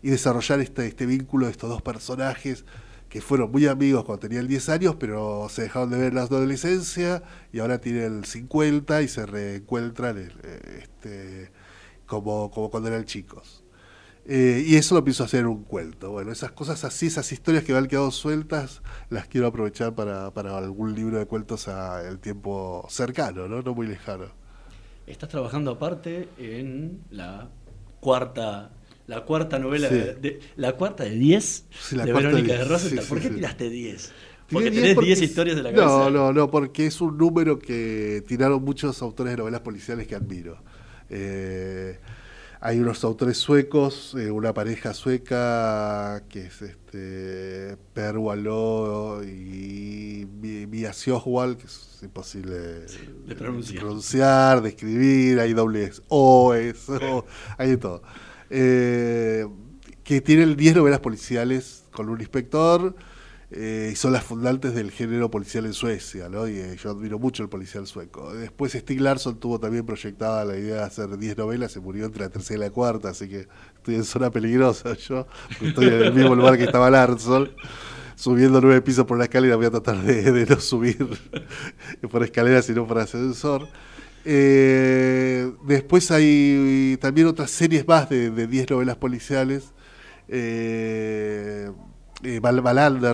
[0.00, 2.64] Y desarrollar este, este vínculo de estos dos personajes
[3.14, 6.22] que fueron muy amigos cuando tenían 10 años, pero se dejaron de ver en la
[6.22, 7.22] adolescencia
[7.52, 11.52] y ahora tienen 50 y se reencuentran eh, este,
[12.06, 13.62] como, cuando eran chicos.
[14.26, 16.10] Eh, y eso lo pienso hacer en un cuento.
[16.10, 20.32] Bueno, esas cosas así, esas historias que me han quedado sueltas, las quiero aprovechar para,
[20.32, 23.62] para algún libro de cuentos a el tiempo cercano, ¿no?
[23.62, 24.24] no muy lejano.
[25.06, 27.48] Estás trabajando aparte en la
[28.00, 28.72] cuarta
[29.06, 33.04] la cuarta novela, de, la cuarta de 10 de Verónica de, Rosenthal.
[33.06, 34.12] ¿Por qué tiraste 10?
[34.50, 35.86] Porque tenés 10 historias de la cabeza.
[35.86, 40.14] No, no, no, porque es un número que tiraron muchos autores de novelas policiales que
[40.14, 40.58] admiro.
[41.10, 41.98] Eh,
[42.60, 48.16] hay unos autores suecos, eh, una pareja sueca que es este Per
[49.26, 52.54] y Mia Sjohwal, que es imposible
[53.26, 53.80] de pronunciar.
[53.80, 57.26] pronunciar, de escribir, hay dobles O, eso,
[57.58, 58.02] hay de todo
[58.56, 59.46] eh,
[60.04, 62.94] que tienen 10 novelas policiales con un inspector
[63.50, 66.46] eh, y son las fundantes del género policial en Suecia, ¿no?
[66.46, 68.32] Y eh, yo admiro mucho el policial sueco.
[68.32, 72.22] Después Stig Larsson tuvo también proyectada la idea de hacer 10 novelas, se murió entre
[72.22, 75.26] la tercera y la cuarta, así que estoy en zona peligrosa yo,
[75.60, 77.50] estoy en el mismo lugar que estaba Larsson
[78.14, 81.08] subiendo nueve pisos por la escalera, voy a tratar de, de no subir
[82.10, 83.66] por escalera, sino por ascensor.
[84.24, 89.72] Eh, después hay también otras series más de 10 novelas policiales.
[90.28, 91.70] Eh,
[92.22, 92.40] eh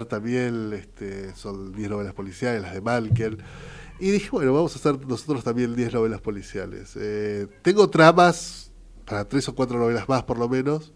[0.08, 3.38] también, este, son 10 novelas policiales, las de Malker.
[3.98, 6.96] Y dije, bueno, vamos a hacer nosotros también 10 novelas policiales.
[6.96, 8.72] Eh, tengo tramas
[9.04, 10.92] para tres o cuatro novelas más, por lo menos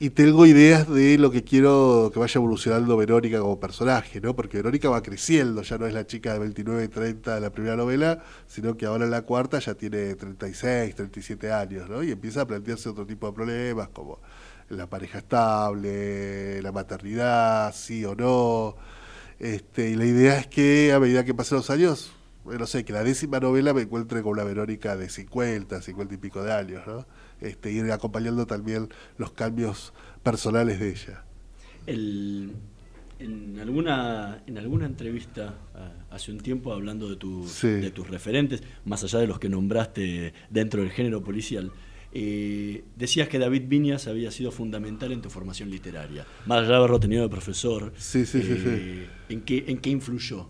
[0.00, 4.36] y tengo ideas de lo que quiero que vaya evolucionando Verónica como personaje, ¿no?
[4.36, 7.50] Porque Verónica va creciendo, ya no es la chica de 29 y 30 de la
[7.50, 12.04] primera novela, sino que ahora en la cuarta ya tiene 36, 37 años, ¿no?
[12.04, 14.20] Y empieza a plantearse otro tipo de problemas como
[14.68, 18.76] la pareja estable, la maternidad, sí o no.
[19.40, 22.12] Este, y la idea es que a medida que pasen los años,
[22.44, 26.18] no sé, que la décima novela me encuentre con una Verónica de 50, 50 y
[26.18, 27.04] pico de años, ¿no?
[27.40, 31.24] Este, ir acompañando también los cambios personales de ella.
[31.86, 37.16] en, alguna, en alguna entrevista ah, hace un tiempo, hablando de,
[37.80, 41.70] de tus referentes, más allá de los que nombraste dentro del género policial,
[42.10, 46.24] Eh, decías que David Viñas había sido fundamental en tu formación literaria.
[46.46, 49.90] Más allá de haberlo tenido de profesor, Sí, sí, sí, eh, ¿en, qué, ¿en qué
[49.90, 50.48] influyó?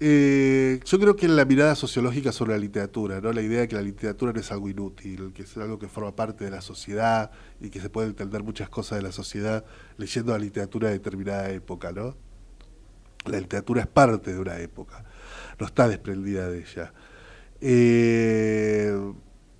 [0.00, 3.32] Eh, yo creo que la mirada sociológica sobre la literatura, ¿no?
[3.32, 6.14] la idea de que la literatura no es algo inútil, que es algo que forma
[6.14, 9.64] parte de la sociedad y que se puede entender muchas cosas de la sociedad
[9.96, 11.90] leyendo la literatura de determinada época.
[11.90, 12.16] ¿no?
[13.26, 15.04] La literatura es parte de una época,
[15.58, 16.92] no está desprendida de ella.
[17.60, 18.96] Eh,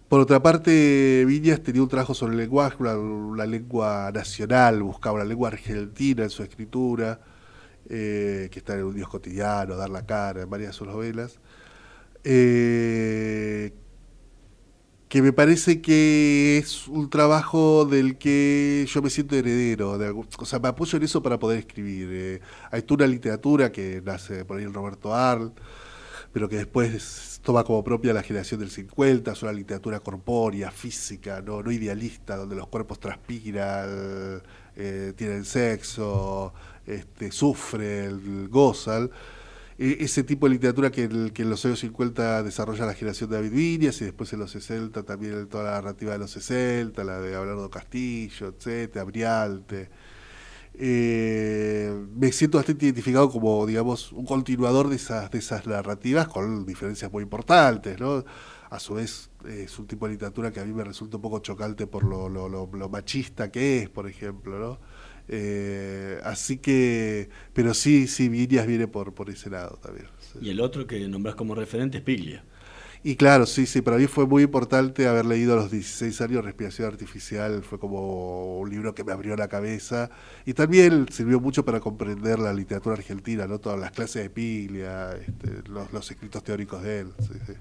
[0.09, 5.17] por otra parte, Viñas tenía un trabajo sobre el lenguaje, una, una lengua nacional, buscaba
[5.17, 7.21] una lengua argentina en su escritura
[7.89, 11.41] eh, que está en Un Dios Cotidiano, Dar la Cara, en varias de sus novelas,
[12.25, 13.73] eh,
[15.09, 20.45] que me parece que es un trabajo del que yo me siento heredero, de o
[20.45, 22.09] sea, me apoyo en eso para poder escribir.
[22.13, 25.59] Eh, hay una literatura que nace por ahí en Roberto Arlt,
[26.33, 31.41] pero que después toma como propia la generación del 50, es una literatura corpórea, física,
[31.41, 34.43] no, no idealista, donde los cuerpos transpiran,
[34.77, 36.53] eh, tienen sexo,
[36.89, 39.11] este, sufren, gozan.
[39.79, 43.53] E- ese tipo de literatura que, en- los años 50 desarrolla la generación de David
[43.53, 47.35] Viñas y después en los 60 también toda la narrativa de los 60, la de
[47.37, 49.91] Abelardo Castillo, etcétera, Brialte.
[50.75, 56.67] Eh, me siento bastante identificado como, digamos, un continuador de esas, de esas narrativas con
[56.67, 58.25] diferencias muy importantes, ¿no?
[58.71, 61.41] A su vez, es un tipo de literatura que a mí me resulta un poco
[61.41, 64.79] chocante por lo, machista que es, por ejemplo.
[65.29, 70.09] Eh, así que, pero sí, sí, Viñas viene por, por ese lado también.
[70.21, 70.39] sí.
[70.41, 72.45] Y el otro que nombrás como referente es Piglia.
[73.05, 76.45] Y claro, sí, sí, para mí fue muy importante haber leído a los 16 años
[76.45, 80.11] Respiración Artificial, fue como un libro que me abrió la cabeza
[80.45, 83.61] y también sirvió mucho para comprender la literatura argentina, ¿no?
[83.61, 87.13] Todas las clases de Piglia, este, los, los escritos teóricos de él.
[87.21, 87.53] sí, sí.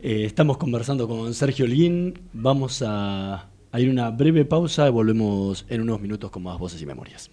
[0.00, 2.14] Eh, estamos conversando con Sergio Holguín.
[2.32, 6.86] Vamos a, a una breve pausa y volvemos en unos minutos con más voces y
[6.86, 7.30] memorias.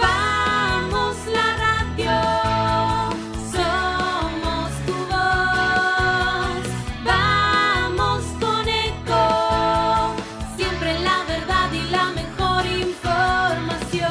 [0.00, 2.12] Vamos la radio,
[3.52, 6.64] somos tu voz.
[7.04, 10.14] Vamos con eco,
[10.56, 14.10] siempre la verdad y la mejor información.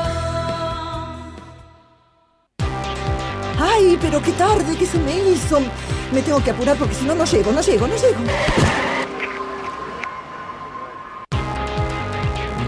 [3.57, 5.61] Ay, pero qué tarde que se me hizo.
[6.13, 8.19] Me tengo que apurar porque si no, no llego, no llego, no llego.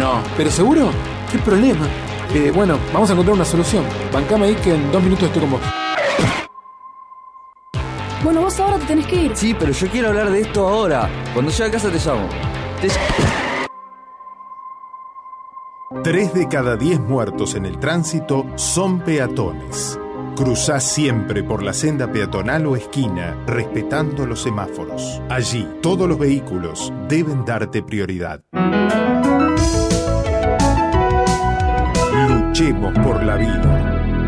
[0.06, 0.22] No.
[0.38, 0.90] ¿Pero seguro?
[1.32, 1.88] ¿Qué problema?
[2.34, 3.84] Eh, bueno, vamos a encontrar una solución.
[4.14, 5.62] Bancame ahí que en dos minutos estoy con vos.
[8.24, 9.32] Bueno, vos ahora te tenés que ir.
[9.36, 11.10] Sí, pero yo quiero hablar de esto ahora.
[11.34, 12.28] Cuando llegue a casa te llamo.
[12.82, 12.90] Te-
[16.04, 20.00] Tres de cada diez muertos en el tránsito son peatones.
[20.36, 25.20] Cruzá siempre por la senda peatonal o esquina, respetando los semáforos.
[25.30, 28.44] Allí, todos los vehículos deben darte prioridad.
[32.58, 34.24] Luchemos por la vida.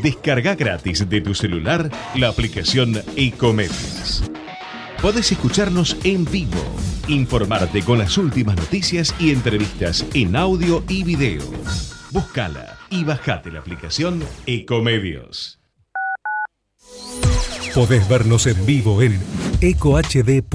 [0.00, 4.22] Descarga gratis de tu celular la aplicación Ecomedios.
[5.02, 6.62] Podés escucharnos en vivo,
[7.08, 11.42] informarte con las últimas noticias y entrevistas en audio y video.
[12.12, 15.58] Búscala y bajate la aplicación Ecomedios.
[17.74, 19.18] Podés vernos en vivo en
[19.60, 20.54] ecohd.com.ar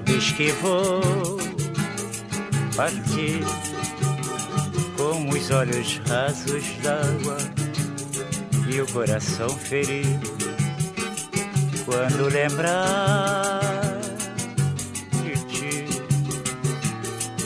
[0.00, 1.38] Sabes que vou
[2.74, 3.40] partir
[4.96, 7.36] com os olhos rasos d'água
[8.66, 10.38] e o coração ferido
[11.84, 14.00] quando lembrar
[15.22, 15.84] de ti.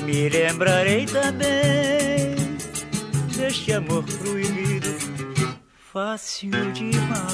[0.05, 2.37] Me lembrarei também
[3.37, 4.95] deste amor proibido,
[5.93, 7.25] fácil demais.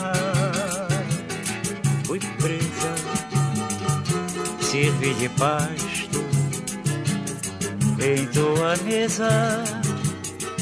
[2.06, 2.69] Fui presa
[4.70, 6.24] serve de pasto
[8.00, 9.64] em tua mesa,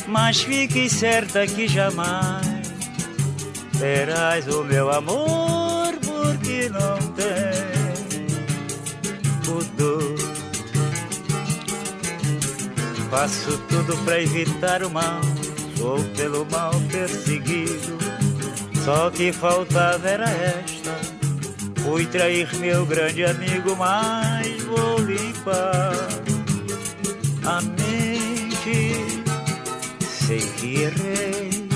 [0.06, 2.46] mas fique certa que jamais
[3.78, 8.26] terás o meu amor, porque não tem
[9.44, 10.16] pudor.
[13.10, 15.20] Faço tudo pra evitar o mal,
[15.76, 17.98] sou pelo mal perseguido.
[18.86, 20.97] Só que faltava era esta.
[21.88, 25.94] Fui trair meu grande amigo, mas vou limpar
[27.46, 28.92] a mente.
[30.06, 31.66] Sei que errei,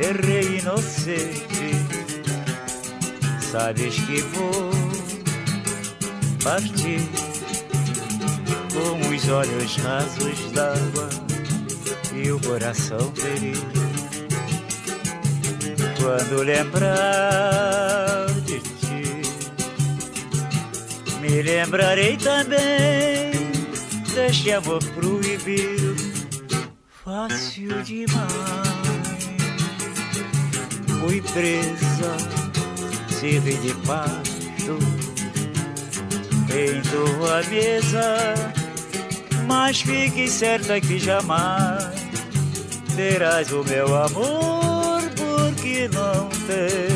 [0.00, 1.70] errei inocente.
[3.40, 4.70] Sabes que vou
[6.42, 7.08] partir
[8.74, 11.08] com os olhos rasos d'água
[12.12, 13.70] e o coração ferido.
[15.96, 17.69] Quando lembrar
[21.30, 23.30] me lembrarei também
[24.12, 25.94] deste amor proibido,
[27.04, 28.30] fácil demais.
[30.98, 32.16] Fui presa,
[33.08, 34.78] serve de pasto
[36.52, 38.34] em tua mesa,
[39.46, 41.94] mas fique certa que jamais
[42.96, 46.89] terás o meu amor, porque não tem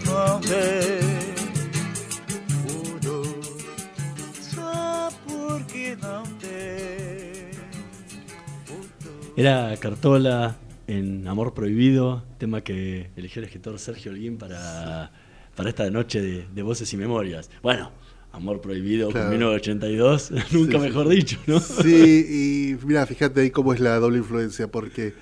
[0.00, 1.00] porque não tem
[2.66, 3.26] pudor,
[4.40, 7.50] só porque não tem.
[9.36, 10.56] Era Cartola
[10.88, 15.10] en Amor Prohibido, tema que eligió el escritor Sergio Holguín para,
[15.54, 17.50] para esta noche de, de Voces y Memorias.
[17.62, 17.90] Bueno,
[18.32, 19.30] Amor Prohibido, Claro.
[19.30, 21.14] 1982, nunca Sí, mejor sí.
[21.16, 21.60] dicho, ¿no?
[21.60, 25.14] Sí, y mira, fíjate ahí cómo es la doble influencia, porque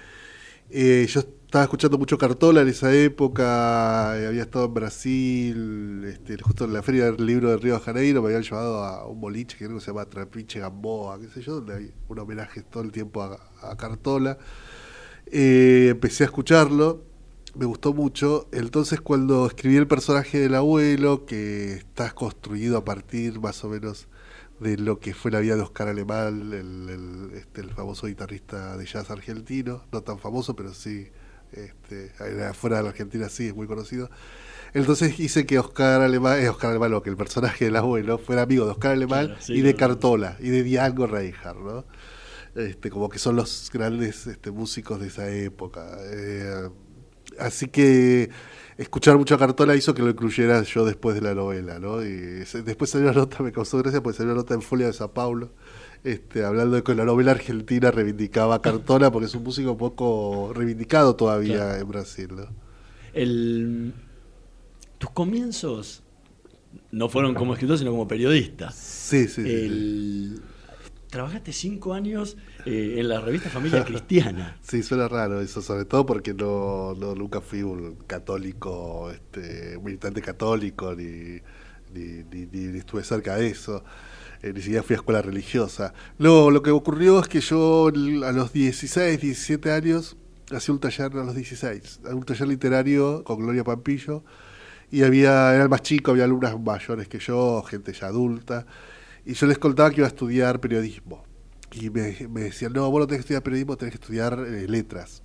[0.71, 6.41] eh, yo estaba escuchando mucho Cartola en esa época, eh, había estado en Brasil, este,
[6.41, 9.21] justo en la feria del libro de Río de Janeiro, me habían llevado a un
[9.21, 12.63] boliche que creo que se llama Trapiche Gamboa, qué sé yo, donde hay un homenaje
[12.63, 14.39] todo el tiempo a, Cartola.
[15.27, 17.03] Eh, empecé a escucharlo,
[17.57, 18.49] me gustó mucho.
[18.53, 24.07] Entonces, cuando escribí el personaje del abuelo, que está construido a partir más o menos
[24.61, 28.77] de lo que fue la vida de Oscar Alemán, el, el- este, el famoso guitarrista
[28.77, 31.09] de jazz argentino, no tan famoso, pero sí,
[31.53, 32.13] este,
[32.45, 34.11] afuera de la Argentina sí es muy conocido.
[34.73, 38.43] Entonces hice que Oscar Alemán, eh, Oscar Alemán, no, que el personaje del abuelo fuera
[38.43, 39.95] amigo de Oscar Alemán Claro, sí, y de claro.
[39.95, 41.85] Cartola y de Diango Reinhardt, ¿no?
[42.55, 45.97] Este, como que son los grandes este, músicos de esa época.
[46.13, 46.69] Eh,
[47.39, 48.31] así que
[48.77, 52.03] escuchar mucho a Cartola hizo que lo incluyera yo después de la novela, ¿no?
[52.03, 54.93] Y después salió una nota, me causó gracia, porque salió una nota en Folia de
[54.93, 55.53] Sao Paulo,
[56.05, 60.53] este, hablando de que la novela argentina reivindicaba a Cartola, porque es un músico poco
[60.55, 61.81] reivindicado todavía Claro.
[61.83, 62.47] en Brasil, ¿no?
[63.13, 63.93] El,
[64.99, 66.03] tus comienzos
[66.93, 68.71] no fueron como escritor, sino como periodista.
[68.71, 70.41] Sí, sí, sí,
[71.11, 72.37] Trabajaste cinco años
[72.67, 74.57] eh, en la revista Familia Cristiana.
[74.63, 80.23] Sí, suena raro eso, sobre todo porque no, no nunca fui un católico, este, militante
[80.23, 81.41] católico, ni,
[81.93, 83.83] ni, ni- ni- ni estuve cerca de eso,
[84.43, 85.93] eh, ni siquiera fui a escuela religiosa.
[86.19, 90.17] No, lo que ocurrió es que yo a los 16, 17 años,
[90.51, 94.25] hacía un taller a los 16, un taller literario con Gloria Pampillo,
[94.91, 98.67] y había, era el más chico, había alumnas mayores que yo, gente ya adulta,
[99.25, 101.25] y yo les contaba que iba a estudiar periodismo.
[101.73, 104.67] Y me, me decían, no, vos no tenés que estudiar periodismo, tenés que estudiar eh,
[104.67, 105.23] letras.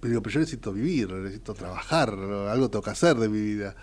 [0.00, 3.76] Pero digo, pero yo necesito vivir, necesito trabajar, algo tengo que hacer de mi vida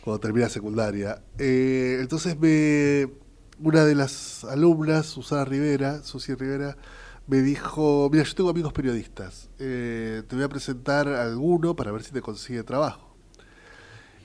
[0.00, 1.22] cuando termine la secundaria.
[1.36, 3.08] Eh, entonces me,
[3.60, 6.76] una de las alumnas, Susana Rivera, Susi Rivera,
[7.26, 11.92] me dijo, mira, yo tengo amigos periodistas, eh, te voy a presentar a alguno para
[11.92, 13.14] ver si te consigue trabajo.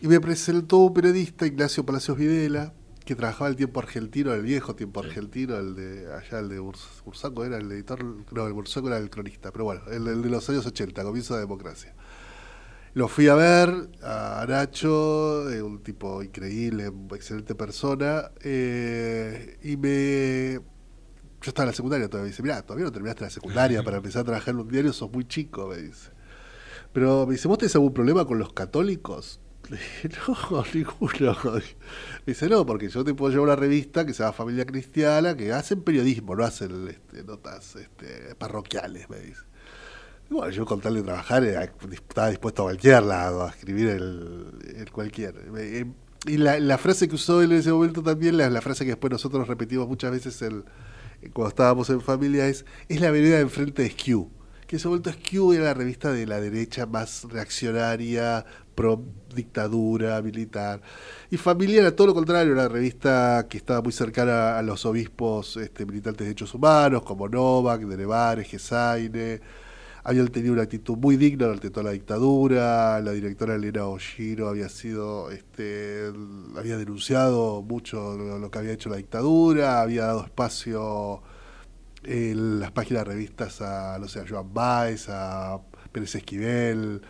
[0.01, 2.73] Y me presentó un periodista, Ignacio Palacios Videla,
[3.05, 7.03] que trabajaba el tiempo argentino, el viejo tiempo argentino, el de allá, el de Burs-
[7.05, 10.29] Bursaco era el editor, no, el Bursaco era el cronista, pero bueno, el, el de
[10.29, 11.93] los años 80, comienzo de democracia.
[12.95, 20.61] Lo fui a ver a Nacho, eh, un tipo increíble, excelente persona, eh, y me...
[21.41, 23.97] Yo estaba en la secundaria todavía, me dice, mira, todavía no terminaste la secundaria para
[23.97, 26.11] empezar a trabajar en un diario, sos muy chico, me dice.
[26.93, 29.41] Pero me dice, ¿vos tenés algún problema con los católicos?
[29.69, 31.37] Le dije, no, ninguno.
[31.51, 31.61] Me
[32.27, 35.51] dice, no, porque yo te puedo llevar una revista que se llama Familia Cristiana, que
[35.51, 39.41] hacen periodismo, no hacen este, notas este, parroquiales, me dice.
[40.29, 44.89] Bueno, yo con tal de trabajar era- estaba dispuesto a cualquier lado, a escribir el,
[44.91, 45.35] cualquier.
[45.57, 45.85] Eh,
[46.25, 49.45] Y la, frase que usó él en ese momento también, la, frase que después nosotros
[49.47, 50.39] repetimos muchas veces
[51.33, 54.29] cuando estábamos en familia, es, es la vereda enfrente de Skew.
[54.67, 58.45] Que en ese momento Skew era la revista de la derecha más reaccionaria,
[58.75, 59.03] pro
[59.35, 60.81] dictadura militar.
[61.29, 65.57] Y Familia era todo lo contrario, una revista que estaba muy cercana a los obispos
[65.57, 69.41] este, militantes de derechos humanos, como Novak, de Nevares, Gesaine.
[70.05, 72.99] Habían tenido una actitud muy digna ante toda la dictadura.
[72.99, 76.11] La directora Elena Oshiro había sido, este,
[76.57, 81.21] había denunciado mucho lo, que había hecho la dictadura, había dado espacio
[82.03, 85.61] en las páginas de revistas a, no sé, Joan Baez, a
[85.93, 87.01] Pérez Esquivel,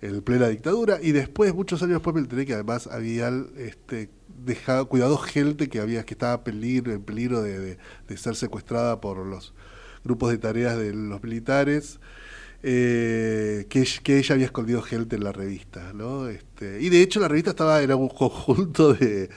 [0.00, 4.10] en plena dictadura, y después, muchos años después me enteré que además habían este,
[4.44, 7.78] dejado, cuidado gente que había, que estaba peligro, en peligro de-
[8.08, 9.54] de ser secuestrada por los
[10.04, 12.00] grupos de tareas de los militares.
[12.62, 14.00] Eh, que, ella-
[14.34, 16.28] había escondido gente en la revista, ¿no?
[16.60, 19.30] Y de hecho la revista estaba era un conjunto de,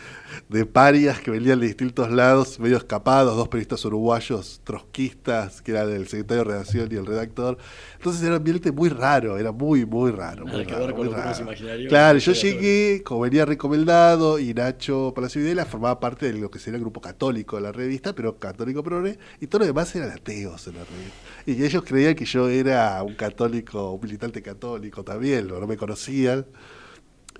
[0.49, 5.89] de parias que venían de distintos lados, medio escapados, dos periodistas uruguayos trotskistas, que eran
[5.91, 7.57] el secretario de redacción y el redactor.
[7.95, 10.45] Entonces era un ambiente muy raro, era muy, muy raro.
[10.45, 11.43] Nada muy que raro, ver con muy lo que uno se raro.
[11.43, 11.87] imaginaría.
[11.87, 16.59] Claro, yo llegué, como venía recomendado, y Nacho Palacio Videla formaba parte de lo que
[16.59, 20.11] sería el grupo católico de la revista, pero católico progre, y todo lo demás eran
[20.11, 21.17] ateos en la revista.
[21.45, 26.45] Y ellos creían que yo era un católico, un militante católico también, no me conocían.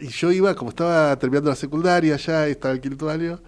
[0.02, 3.40] Y yo iba, como estaba terminando la secundaria, ya estaba el quinto año,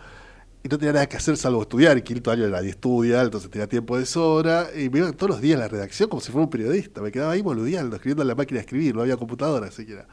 [0.64, 1.98] y no tenía nada que hacer salvo estudiar.
[1.98, 4.70] El quinto año nadie estudia, entonces tenía tiempo de sobra.
[4.76, 7.02] Y me iba todos los días a la redacción como si fuera un periodista.
[7.02, 10.08] Me quedaba ahí boludeando, escribiendo en la máquina de escribir, no había computadora siquiera.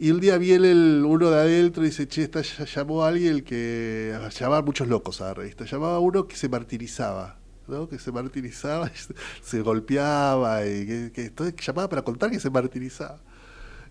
[0.00, 3.42] Y un día viene el, uno de adentro y dice, che, está, llamó a alguien
[3.42, 5.64] que llamaba muchos locos a la revista.
[5.64, 7.38] Llamaba a uno que se martirizaba.
[7.68, 7.88] ¿no?
[7.88, 8.90] que se martirizaba,
[9.42, 13.20] se golpeaba, y que, que entonces llamaba para contar que se martirizaba.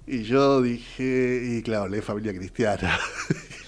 [0.07, 2.97] Y yo dije, y claro, leí familia cristiana.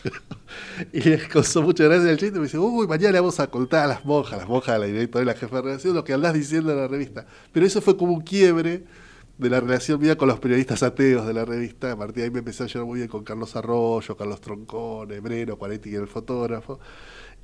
[0.93, 2.39] y les causó mucha gracia el chiste.
[2.39, 5.23] Me dice, uy, mañana vamos a contar a las monjas, las monjas de la directora
[5.23, 7.25] y la jefa de redacción, lo que andás diciendo en la revista.
[7.51, 8.85] Pero eso fue como un quiebre
[9.37, 11.91] de la relación mía con los periodistas ateos de la revista.
[11.91, 15.93] A ahí me empecé a llevar muy bien con Carlos Arroyo, Carlos Troncone, Breno, Cuaretti,
[15.93, 16.79] el fotógrafo.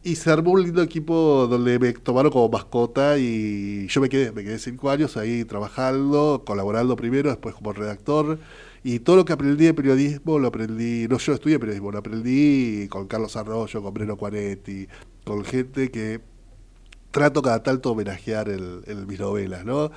[0.03, 4.31] Y se armó un lindo equipo donde me tomaron como mascota y yo me quedé,
[4.31, 8.39] me quedé cinco años ahí trabajando, colaborando primero, después como redactor.
[8.87, 12.87] Y todo lo que aprendí de periodismo lo aprendí, no yo estudié periodismo, lo aprendí
[12.87, 14.87] con Carlos Arroyo, con Breno Cuaretti,
[15.23, 16.21] con gente que
[17.09, 19.89] trato cada tanto homenajear en, en mis novelas, ¿no?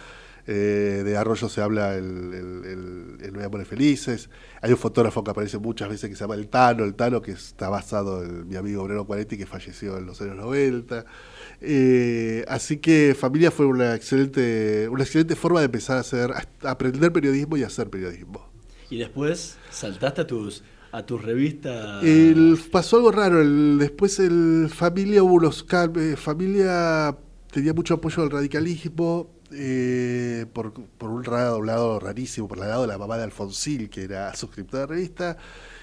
[0.47, 4.31] Eh, de Arroyo se habla el, el, el, el Felices.
[4.63, 7.33] Hay un fotógrafo que aparece muchas veces que se llama El Tano, El Tano, que
[7.33, 11.05] está basado en mi amigo Breno Cuaretti, que falleció en los años 90.
[11.61, 16.71] Eh, así que Familia fue una excelente, una excelente forma de empezar a hacer, a
[16.71, 18.48] aprender periodismo y hacer periodismo.
[18.91, 22.01] Y después saltaste a tus a tu revista.
[22.01, 23.43] El- pasó algo raro.
[23.43, 26.19] el- después el familia hubo cambios.
[26.19, 27.17] Familia
[27.53, 29.31] tenía mucho apoyo al radicalismo.
[29.51, 33.89] eh, por, por un lado, lado rarísimo, por el lado de la mamá de Alfonsil,
[33.89, 35.39] que era suscriptora de revista.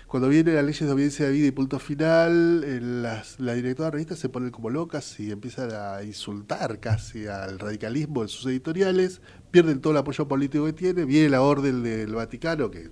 [0.07, 3.87] Cuando vienen las leyes de obediencia de vida y punto final, eh, las- la directora
[3.87, 8.27] de la revista se ponen como locas y empiezan a insultar casi al radicalismo en
[8.29, 12.91] sus editoriales, pierden todo el apoyo político que tiene, viene la orden del Vaticano, que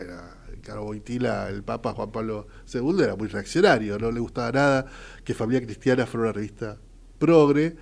[0.00, 4.86] era Caro Boitila, el Papa Juan Pablo II, era muy reaccionario, no le gustaba nada
[5.24, 6.78] que Familia Cristiana fuera una revista
[7.18, 7.76] progre.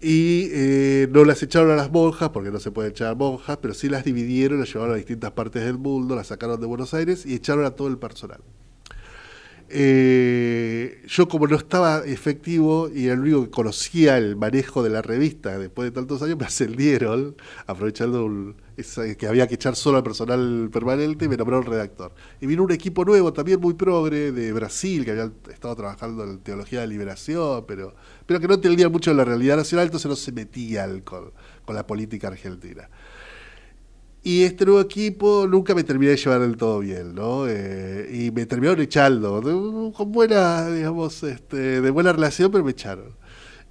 [0.00, 3.72] Y eh, no las echaron a las monjas, porque no se puede echar monjas, pero
[3.74, 7.24] sí las dividieron, las llevaron a distintas partes del mundo, las sacaron de Buenos Aires
[7.26, 8.40] y echaron a todo el personal.
[9.68, 14.90] Eh, yo como no estaba efectivo y era el único que conocía el manejo de
[14.90, 17.34] la revista después de tantos años, me ascendieron,
[17.66, 22.12] aprovechando un- esa- que había que echar solo al personal permanente, y me nombraron redactor.
[22.40, 26.38] Y vino un equipo nuevo, también muy progre, de Brasil, que había estado trabajando en
[26.40, 27.94] teología de liberación, pero,
[28.26, 31.32] pero que no entendía mucho de la realidad nacional, entonces no se metía con,
[31.64, 32.88] con la política argentina.
[34.22, 37.46] Y este nuevo equipo nunca me terminé de llevar del todo bien, ¿no?
[37.48, 42.72] Eh, y me terminaron echando, de- con buena, digamos, este, de buena relación, pero me
[42.72, 43.14] echaron.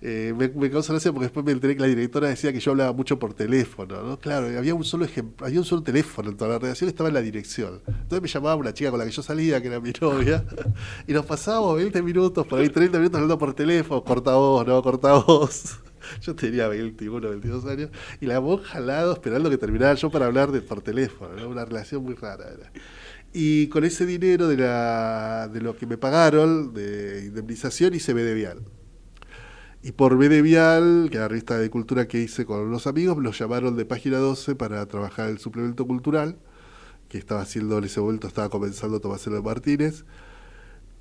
[0.08, 2.94] Eh, me, me gracia porque después me enteré que la directora decía que yo hablaba
[2.94, 4.20] mucho por teléfono, ¿no?
[4.20, 5.08] Claro, había un solo
[5.40, 7.82] había un solo teléfono en toda la redacción, estaba en la dirección.
[7.88, 10.46] Entonces me llamaba una chica con la que yo salía, que era mi novia,
[11.08, 14.84] y nos pasábamos 20 minutos, por ahí 30 minutos hablando por teléfono, corta voz, no,
[14.84, 15.80] corta voz.
[16.22, 17.90] Yo tenía 21, 22 años,
[18.22, 21.50] y la monja al lado esperando que terminara yo para hablar de, por teléfono, ¿no?
[21.50, 22.72] una relación muy rara era.
[23.34, 28.22] Y con ese dinero de, la, de lo que me pagaron de indemnización hice B
[28.22, 28.60] de Vial.
[29.86, 33.20] Y por B de Vial, que la revista de cultura que hice con unos amigos,
[33.20, 36.40] los llamaron de página 12 para trabajar el suplemento cultural,
[37.08, 40.04] que estaba haciendo en ese momento, estaba comenzando Tomás Eloy Martínez.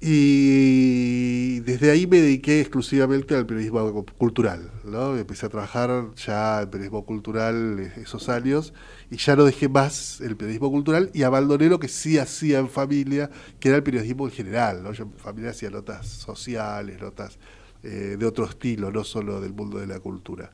[0.03, 4.71] Y desde ahí me dediqué exclusivamente al periodismo cultural.
[4.85, 5.17] ¿no?
[5.17, 8.75] Empecé a trabajar ya en periodismo cultural esos años
[9.11, 12.69] y ya no dejé más el periodismo cultural y abandoné lo que sí hacía en
[12.69, 13.31] familia,
[13.61, 14.83] que era el periodismo en general.
[14.83, 14.93] ¿no?
[14.93, 17.39] Yo en familia hacía notas sociales, notas
[17.85, 20.51] eh, de otro estilo, no solo del mundo de la cultura.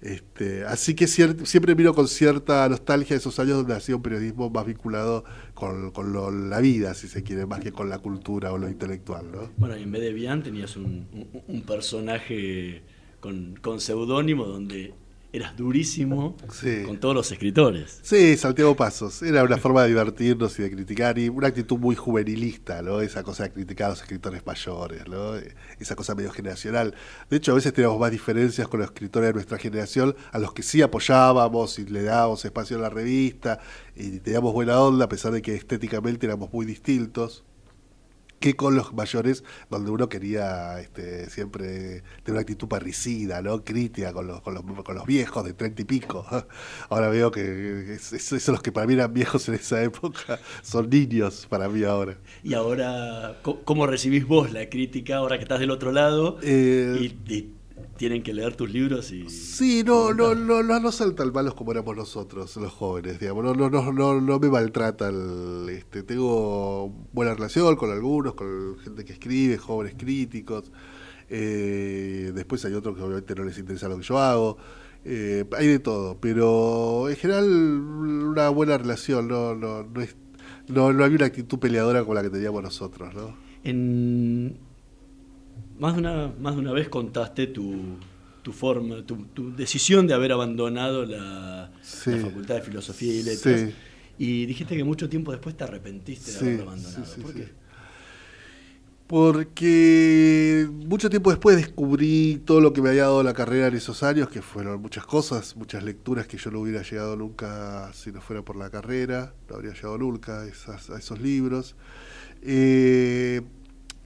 [0.00, 4.64] Este, así que siempre miro con cierta nostalgia esos años donde hacía un periodismo más
[4.64, 5.24] vinculado
[5.54, 9.30] con, con la vida, si se quiere, más que con la cultura o lo intelectual.
[9.32, 9.50] ¿no?
[9.56, 12.82] Bueno, y en vez de Bian tenías un personaje
[13.20, 14.94] con, con seudónimo donde
[15.32, 16.36] eras durísimo
[16.86, 18.00] con todos los escritores.
[18.02, 19.22] Sí, Santiago Pasos.
[19.22, 23.00] Era una forma de divertirnos y de criticar, y una actitud muy juvenilista, ¿no?
[23.00, 25.34] Esa cosa de criticar a los escritores mayores, ¿no?
[25.78, 26.94] Esa cosa medio generacional.
[27.28, 30.52] De hecho, a veces teníamos más diferencias con los escritores de nuestra generación, a los
[30.52, 33.60] que sí apoyábamos y le dábamos espacio a la revista,
[33.94, 37.44] y teníamos buena onda, a pesar de que estéticamente éramos muy distintos
[38.40, 43.64] que con los mayores, donde uno quería este, siempre tener una actitud parricida, ¿no?
[43.64, 46.24] crítica con los, con los, con los viejos de treinta y pico.
[46.88, 50.38] Ahora veo que es- es- esos los que para mí eran viejos en esa época
[50.62, 52.18] son niños para mí ahora.
[52.42, 56.96] Y ahora, ¿cómo recibís vos la crítica ahora que estás del otro lado Eh,
[57.28, 57.57] y, y
[57.96, 59.28] tienen que leer tus libros y...
[59.28, 63.44] Sí, no, no, no, no, no son tan malos como éramos nosotros, los jóvenes, digamos,
[63.44, 69.04] no, no, no, no, no me maltratan, este, tengo buena relación con algunos, con gente
[69.04, 70.70] que escribe, jóvenes críticos,
[71.28, 74.58] eh, después hay otros que obviamente no les interesa lo que yo hago,
[75.04, 80.16] eh, hay de todo, pero en general una buena relación, no, no, no, es,
[80.68, 83.36] no, no hay una actitud peleadora como la que teníamos nosotros, ¿no?
[83.64, 84.58] En
[85.78, 87.96] más de una, más de una vez contaste tu,
[88.42, 92.10] tu forma, tu, tu decisión de haber abandonado la, Sí.
[92.10, 93.60] la Facultad de Filosofía y Letras.
[93.60, 93.74] Sí.
[94.18, 97.04] Y dijiste que mucho tiempo después te arrepentiste de Sí, haberlo abandonado.
[97.22, 97.48] ¿Por qué?
[99.06, 104.02] Porque mucho tiempo después descubrí todo lo que me había dado la carrera en esos
[104.02, 108.20] años, que fueron muchas cosas, muchas lecturas que yo no hubiera llegado nunca si no
[108.20, 111.74] fuera por la carrera, no habría llegado nunca a, esas- a esos libros.
[112.42, 113.40] Eh,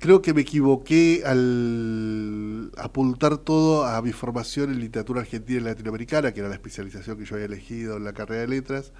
[0.03, 6.33] creo que me equivoqué al apuntar todo a mi formación en literatura argentina y latinoamericana,
[6.33, 8.93] que era la especialización que yo había elegido en la carrera de letras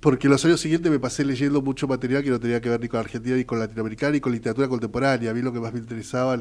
[0.00, 2.88] porque los años siguientes me pasé leyendo mucho material que no tenía que ver ni
[2.88, 5.30] con Argentina ni con Latinoamericana ni con literatura contemporánea.
[5.30, 6.40] A mí lo que más me interesaba en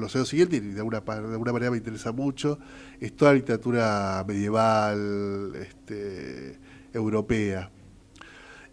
[0.00, 2.58] los años siguientes, y de alguna, pa- de alguna manera me interesa mucho,
[3.00, 6.58] es toda la literatura medieval, este,
[6.92, 7.70] europea.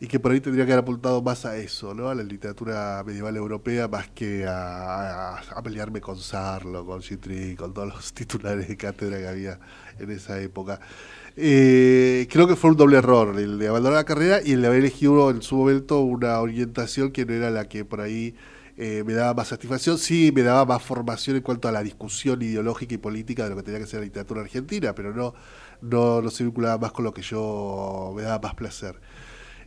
[0.01, 2.09] Y que por ahí tendría que haber apuntado más a eso, ¿no?
[2.09, 7.89] A la literatura medieval europea, más que a, pelearme con Sarlo, con Chitri, con todos
[7.89, 9.59] los titulares de cátedra que había
[9.99, 10.79] en esa época.
[11.37, 14.67] Eh, creo que fue un doble error, el de abandonar la carrera y el de
[14.69, 18.33] haber elegido en su momento una orientación que no era la que por ahí
[18.77, 22.41] eh, me daba más satisfacción, sí me daba más formación en cuanto a la discusión
[22.41, 25.35] ideológica y política de lo que tenía que ser la literatura argentina, pero no,
[25.81, 28.99] no, no se vinculaba más con lo que yo me daba más placer.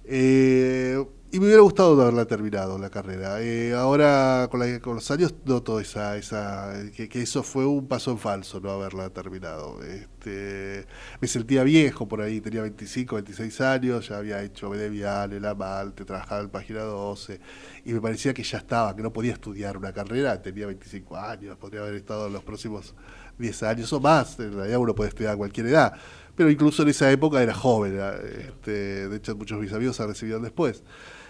[0.05, 1.03] Eh,
[1.33, 3.41] y me hubiera gustado haberla terminado la carrera.
[3.43, 7.89] Eh, ahora, con, la- con los años, noto esa, esa, que, que eso fue un
[7.89, 9.83] paso en falso, no haberla terminado.
[9.83, 10.87] Este,
[11.21, 16.05] me sentía viejo por ahí, tenía 25, 26 años, ya había hecho Bedevial, El Amalte,
[16.05, 17.41] trabajaba en Página 12,
[17.85, 21.57] y me parecía que ya estaba, que no podía estudiar una carrera, tenía 25 años,
[21.57, 22.95] podría haber estado en los próximos
[23.39, 25.95] 10 años o más, en realidad uno puede estudiar a cualquier edad,
[26.37, 29.97] pero incluso en esa época era joven, era, este, de hecho muchos de mis amigos
[29.97, 30.82] se recibieron después.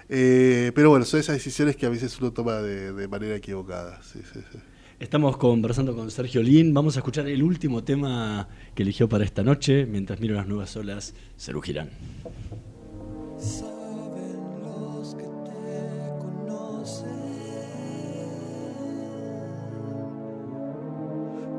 [0.08, 4.02] Eh, pero bueno, son esas decisiones que a veces uno toma de, de manera equivocada.
[4.02, 4.58] Sí, sí, sí.
[5.00, 6.72] Estamos conversando con Sergio Lin.
[6.72, 9.86] Vamos a escuchar el último tema que eligió para esta noche.
[9.86, 11.90] Mientras miro las nuevas olas, se rugirán.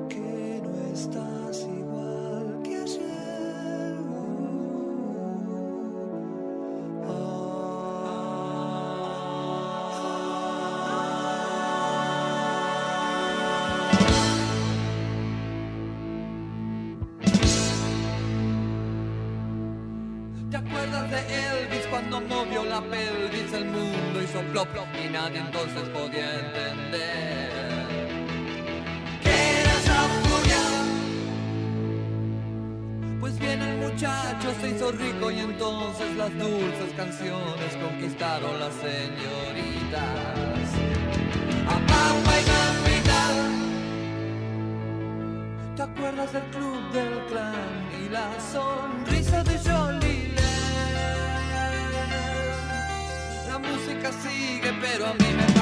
[0.09, 0.61] que
[24.63, 27.49] plop y nadie entonces podía entender
[29.21, 29.73] que era
[30.23, 30.63] furia?
[33.19, 39.99] Pues bien el muchacho se hizo rico y entonces las dulces canciones conquistaron las señoritas.
[41.67, 43.21] A papá y mamita.
[45.75, 49.84] ¿Te acuerdas del club del clan y la sonrisa de Jolie?
[54.11, 55.54] Sigue, pero a mí me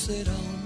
[0.00, 0.59] será un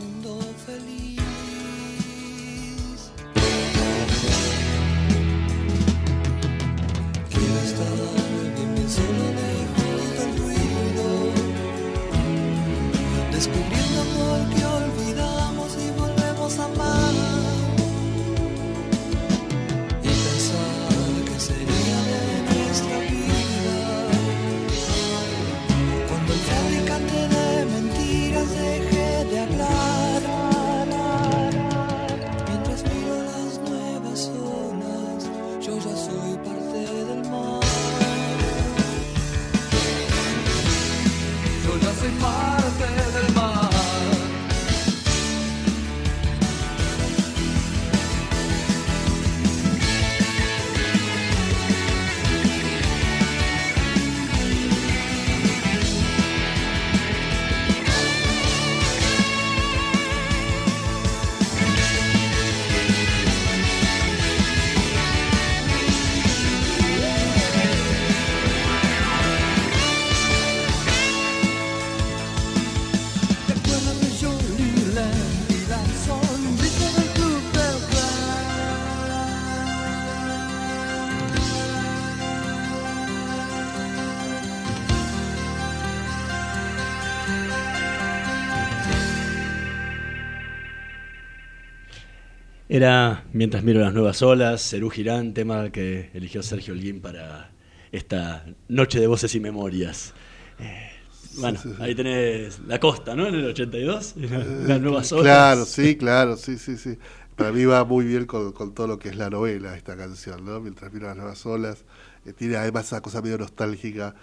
[93.32, 97.51] Mientras miro las nuevas olas, Cerú Girán, tema que eligió Sergio Holguín para
[97.93, 100.12] esta noche de voces y memorias.
[100.59, 100.91] Eh,
[101.37, 101.82] bueno, sí, sí.
[101.82, 103.26] ahí tenés la costa, ¿no?
[103.26, 105.30] En el 82, y la- las nuevas olas.
[105.30, 106.99] Claro, sí, claro, sí, sí, sí.
[107.37, 110.45] Para mí va muy bien con, con todo lo que es la novela esta canción,
[110.45, 110.61] ¿no?
[110.61, 111.85] Mientras miro las nuevas olas.
[112.26, 114.14] Eh, tiene además esa cosa medio nostálgica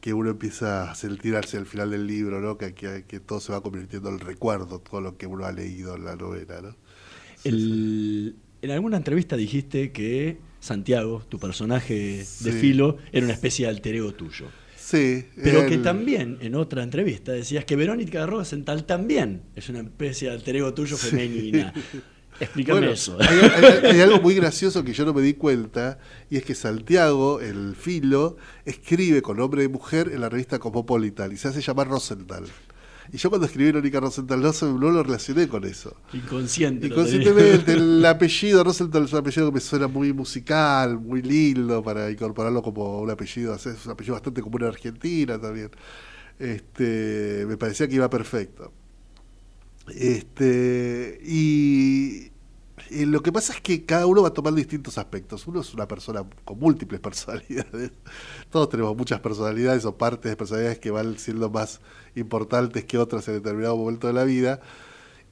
[0.00, 2.58] que uno empieza a sentir hacia el final del libro, ¿no?
[2.58, 5.96] Que, que, que todo se va convirtiendo en recuerdo, todo lo que uno ha leído
[5.96, 6.76] en la novela, ¿no?
[7.44, 12.52] El- en alguna entrevista dijiste que Santiago, tu personaje de Sí.
[12.52, 14.46] filo, era una especie de alter ego tuyo.
[14.76, 15.24] Sí.
[15.42, 20.34] Pero que también en otra entrevista decías que Verónica Rosenthal también es una especie de
[20.34, 21.08] alter ego tuyo Sí.
[21.08, 21.72] femenina.
[22.40, 23.16] Explícame Bueno, eso.
[23.20, 25.98] Hay, hay- hay algo muy gracioso que yo no me di cuenta,
[26.30, 31.30] y es que Santiago, el filo, escribe con nombre de mujer en la revista Cosmopolitan
[31.32, 32.44] y se hace llamar Rosenthal.
[33.14, 35.96] Y yo cuando escribí Verónica Rosenthal no, lo relacioné con eso.
[36.12, 36.88] Inconsciente.
[36.88, 42.10] Inconscientemente, el apellido Rosenthal es un apellido que me suena muy musical, muy lindo para
[42.10, 45.70] incorporarlo como un apellido, es un apellido bastante común en Argentina también.
[46.40, 48.72] Este, me parecía que iba perfecto.
[49.94, 52.32] Este, y,
[52.90, 55.46] y lo que pasa es que cada uno va tomando distintos aspectos.
[55.46, 57.92] Uno es una persona con múltiples personalidades.
[58.50, 61.80] Todos tenemos muchas personalidades o partes de personalidades que van siendo más
[62.14, 64.60] importantes que otras en determinado momento de la vida.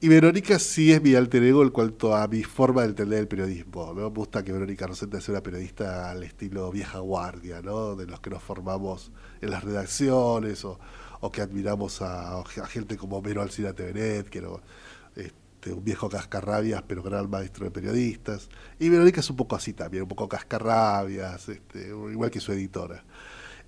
[0.01, 3.27] Y Verónica sí es mi alter ego en cuanto a mi forma de entender el
[3.29, 3.93] periodismo.
[3.93, 4.09] ¿no?
[4.09, 7.95] Me gusta que Verónica Rosetta sea una periodista al estilo vieja guardia, ¿no?
[7.95, 10.77] de los que nos formamos en las redacciones o,
[11.23, 14.49] o que admiramos a, gente como Vero Alcina Tevenet, que era
[15.63, 18.49] este, un viejo cascarrabias, pero gran maestro de periodistas.
[18.79, 23.03] Y Verónica es un poco así también, un poco cascarrabias, este, igual que su editora.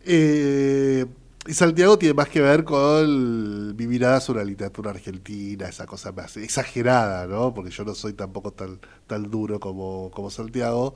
[0.04, 1.06] Eh,
[1.48, 6.12] y Santiago tiene más que ver con mi mirada sobre la literatura argentina, esa cosa
[6.12, 7.54] más exagerada, ¿no?
[7.54, 10.96] Porque yo no soy tampoco tan, tan duro como, como Santiago,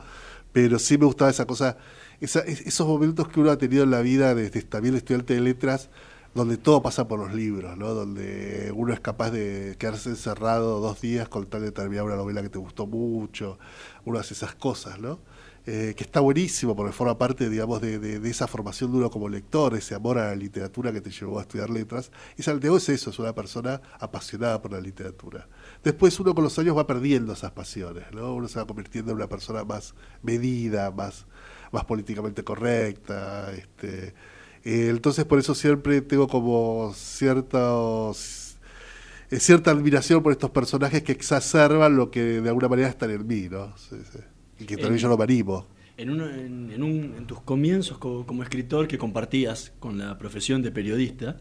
[0.52, 1.78] pero sí me gustaba esa cosa,
[2.20, 5.89] esos momentos que uno ha tenido en la vida desde también estudiante de letras,
[6.34, 7.94] donde todo pasa por los libros, ¿no?
[7.94, 12.42] Donde uno es capaz de quedarse encerrado dos días con tal de terminar una novela
[12.42, 13.58] que te gustó mucho,
[14.06, 15.20] uno hace esas cosas, ¿no?
[15.66, 19.76] Eh, que está buenísimo porque forma parte, digamos, de, esa formación de uno como lector,
[19.76, 22.12] ese amor a la literatura que te llevó a estudiar letras.
[22.38, 25.48] Y Santiago es eso, es una persona apasionada por la literatura.
[25.84, 28.34] Después uno con los años va perdiendo esas pasiones, ¿no?
[28.34, 31.28] Uno se va convirtiendo en una persona más medida, más,
[31.72, 34.16] más políticamente correcta, este,
[34.64, 38.57] eh, entonces por eso siempre tengo como ciertos
[39.32, 43.26] eh, cierta admiración por estos personajes que exacerban lo que de alguna manera están en
[43.28, 43.76] mí, ¿no?
[43.78, 44.20] Sí, sí.
[44.60, 45.68] Y que también En- yo lo animo.
[45.97, 50.18] En, uno- en- en un- en tus comienzos co- como, escritor que compartías con la
[50.18, 51.38] profesión de periodista,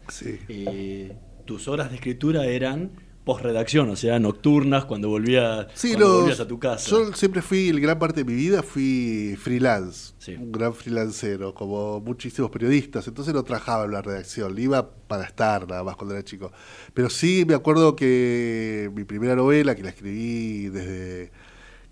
[0.49, 2.91] eh, tus horas de escritura eran
[3.33, 6.89] postredacción, o sea, nocturnas, cuando, volvía, Sí, cuando los- volvías a tu casa.
[6.89, 12.49] Yo siempre fui, gran parte de mi vida fui freelance, un gran freelancero, como muchísimos
[12.49, 13.07] periodistas.
[13.07, 16.51] Entonces no trabajaba en la redacción, iba para estar nada más cuando era chico.
[16.95, 21.31] Pero sí me acuerdo que mi primera novela, que la escribí desde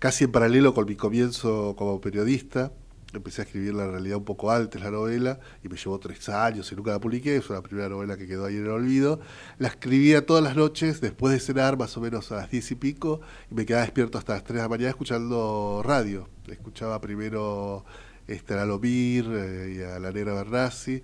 [0.00, 2.72] casi en paralelo con mi comienzo como periodista,
[3.12, 6.70] empecé a escribirla en realidad un poco antes la novela y me llevó tres años
[6.70, 9.20] y nunca la publiqué, es una primera novela que quedó ahí en el olvido.
[9.58, 12.74] La escribía todas las noches después de cenar, más o menos a las diez y
[12.74, 16.28] pico, y me quedaba despierto hasta las tres de la mañana escuchando radio.
[16.46, 17.84] Escuchaba primero
[18.26, 21.02] este, a Lalo Mir eh, y a la Negra Bernasi.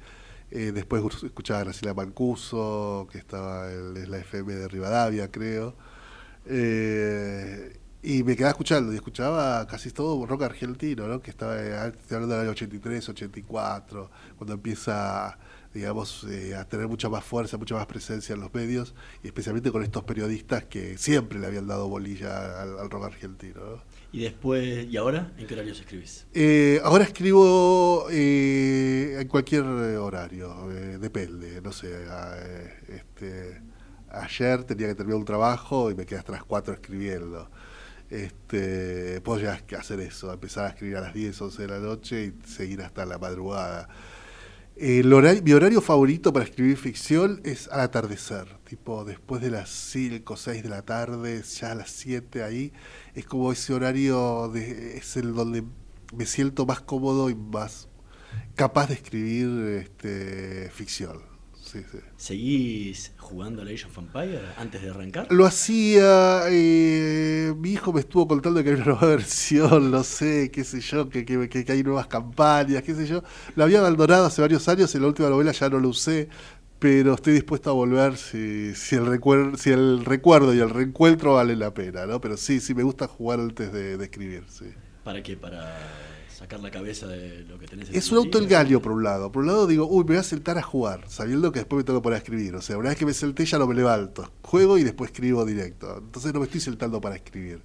[0.50, 5.74] Eh, después escuchaba a Graciela Mancuso, que estaba en la FM de Rivadavia, creo.
[6.46, 11.20] Eh, y me quedaba escuchando, y escuchaba casi todo rock argentino, ¿no?
[11.20, 15.38] Que estaba, eh, estoy hablando del año 83, 84, cuando empieza,
[15.72, 19.72] digamos, eh, a tener mucha más fuerza, mucha más presencia en los medios, y especialmente
[19.72, 23.82] con estos periodistas que siempre le habían dado bolilla al, al rock argentino, ¿no?
[24.12, 25.32] Y después, ¿y ahora?
[25.38, 26.26] ¿En qué horarios escribís?
[26.34, 32.06] Eh, ahora escribo eh, en cualquier horario, eh, depende, no sé.
[32.08, 32.36] a-
[32.88, 33.60] este,
[34.10, 37.50] ayer tenía que terminar un trabajo y me quedé hasta las 4 escribiendo.
[38.14, 42.48] Este, puedo hacer eso, empezar a escribir a las 10, 11 de la noche y
[42.48, 43.88] seguir hasta la madrugada.
[45.12, 50.32] Horario, mi horario favorito para escribir ficción es al atardecer, tipo después de las 5
[50.32, 52.72] o 6 de la tarde, ya a las 7 ahí,
[53.16, 55.64] es como ese horario, de, es el donde
[56.16, 57.88] me siento más cómodo y más
[58.54, 61.33] capaz de escribir este, ficción.
[61.74, 61.98] Sí, sí.
[62.16, 65.26] ¿Seguís jugando a Age of Empire antes de arrancar?
[65.30, 70.50] Lo hacía, eh, mi hijo me estuvo contando que hay una nueva versión, no sé,
[70.52, 73.22] qué sé yo, que, que, que- hay nuevas campañas, qué sé yo.
[73.56, 76.28] Lo había abandonado hace varios años, en la última novela ya no lo usé,
[76.78, 81.34] pero estoy dispuesto a volver si, si, el, recuer- si el recuerdo y el reencuentro
[81.34, 82.20] vale la pena, ¿no?
[82.20, 84.66] Pero sí, sí me gusta jugar antes de, de escribir, sí.
[85.02, 85.36] ¿Para qué?
[85.36, 88.38] ¿Para sacar la cabeza de lo que tenés en Es un libro?
[88.38, 89.30] autoengaño por un lado.
[89.32, 91.84] Por un lado digo, uy, me voy a sentar a jugar, sabiendo que después me
[91.84, 92.54] tengo que poner a escribir.
[92.56, 94.30] O sea, una vez que me senté ya no me levanto.
[94.42, 95.98] Juego y después escribo directo.
[95.98, 97.62] Entonces no me estoy sentando para escribir.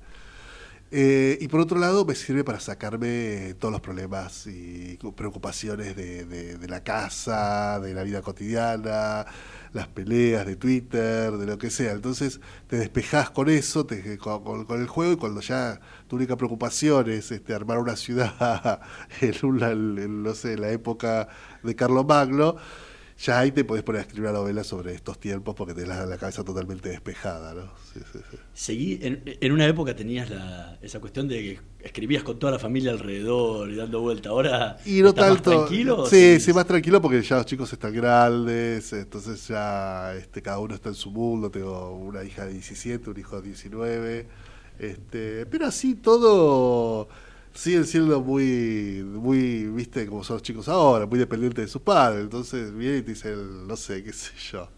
[0.92, 6.58] Eh, y por otro lado me sirve para sacarme todos los problemas y preocupaciones de,
[6.68, 9.26] la casa, de la vida cotidiana,
[9.72, 11.92] las peleas de Twitter, de lo que sea.
[11.92, 17.10] Entonces te despejás con eso, te- con, el juego y cuando ya tu única preocupación
[17.12, 18.82] es este, armar una ciudad
[19.22, 21.28] en, una, la época
[21.62, 22.56] de Carlos Magno,
[23.22, 26.06] ya ahí te podés poner a escribir una novela sobre estos tiempos porque tenés la,
[26.06, 27.54] la cabeza totalmente despejada.
[27.54, 27.64] ¿no?
[27.94, 28.38] Sí, sí, sí.
[28.54, 32.60] Seguí, en, en una época tenías la, esa cuestión de que escribías con toda la
[32.60, 34.30] familia alrededor y dando vuelta.
[34.30, 35.66] Ahora Y no ¿estás más tanto.
[35.66, 36.06] tranquilo.
[36.06, 40.76] Sí, sí, más tranquilo porque ya los chicos están grandes, entonces ya este, cada uno
[40.76, 41.52] está en su mundo.
[41.52, 44.28] Tengo una hija de 17, un hijo de 19.
[44.80, 47.10] Este, pero así todo
[47.54, 52.24] siguen siendo muy, muy, viste, como son los chicos ahora, muy dependientes de sus padres.
[52.24, 54.70] Entonces vienen y te dicen, no sé, qué sé yo.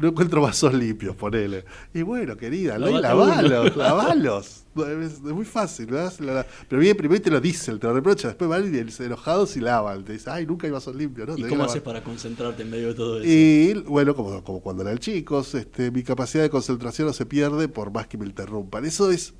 [0.00, 1.62] No encuentro vasos limpios, ponele.
[1.92, 4.64] Y bueno, querida, no Lavate lavalos, lavalos.
[4.76, 6.46] Es, muy fácil, ¿verdad?
[6.68, 10.02] Pero bien, primero te lo dicen, te lo reprochan, después van y enojados y lavan.
[10.02, 11.36] Te dicen, ay, nunca hay vasos limpios, ¿no?
[11.36, 13.28] ¿Y cómo haces para concentrarte en medio de todo eso?
[13.28, 17.68] Y bueno, como, como cuando eran chicos, este, mi capacidad de concentración no se pierde
[17.68, 18.86] por más que me interrumpan.
[18.86, 19.34] Eso es,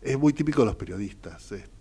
[0.00, 1.52] es muy típico de los periodistas.
[1.52, 1.73] Este,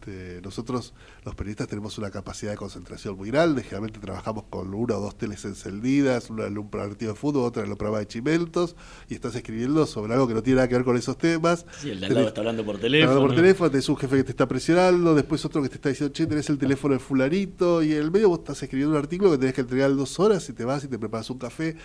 [0.44, 0.94] nosotros,
[1.24, 3.64] los periodistas, tenemos una capacidad de concentración muy grande.
[3.64, 7.64] Generalmente trabajamos con una o dos teles encendidas, una en un partido de fútbol, otra
[7.64, 8.76] en el programa de Chimentos,
[9.10, 11.66] y estás escribiendo sobre algo que no tiene nada que ver con esos temas.
[11.82, 13.12] Sí, el de al lado está hablando por teléfono.
[13.12, 15.90] hablando por teléfono, tenés un jefe que te está presionando, después otro que te está
[15.90, 19.00] diciendo, che, tenés el teléfono del fulanito, y en el medio vos estás escribiendo un
[19.00, 21.38] artículo que tenés que entregar en dos horas y te vas y te preparas un
[21.38, 21.76] café.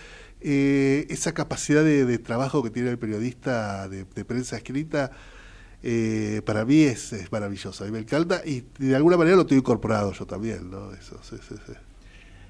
[0.40, 5.10] Eh, esa capacidad de, de trabajo que tiene el periodista de, de prensa escrita,
[5.82, 7.84] eh, para mí es, es maravilloso.
[7.84, 10.92] A mí me encanta y de alguna manera lo tengo incorporado yo también, ¿no?
[10.92, 11.72] Eso, sí, sí, sí.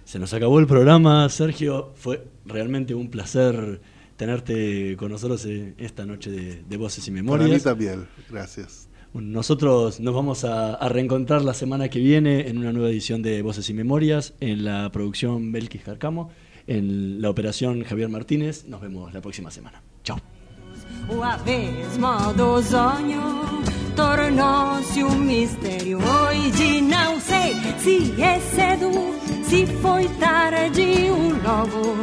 [0.04, 1.92] Se nos acabó el programa, Sergio.
[1.94, 3.80] Fue realmente un placer
[4.16, 7.50] tenerte con nosotros esta noche de, de Voces y Para Memorias.
[7.50, 8.88] mí también, gracias.
[9.12, 13.42] Nosotros nos vamos a, a reencontrar la semana que viene en una nueva edición de
[13.42, 16.30] Voces y Memorias, en la producción Belkis Carcamo,
[16.66, 18.64] en la operación Javier Martínez.
[18.66, 19.82] Nos vemos la próxima semana.
[20.04, 20.37] Chao.
[21.08, 23.62] O abismo do sonho
[23.96, 25.98] tornou-se um mistério.
[25.98, 28.90] Hoje não sei se é cedo,
[29.44, 31.96] se foi tarde um novo.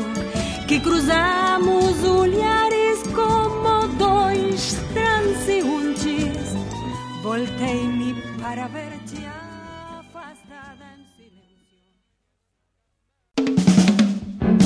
[0.68, 6.56] Que cruzamos olhares como dois transeuntes.
[7.22, 9.05] Voltei-me para ver-te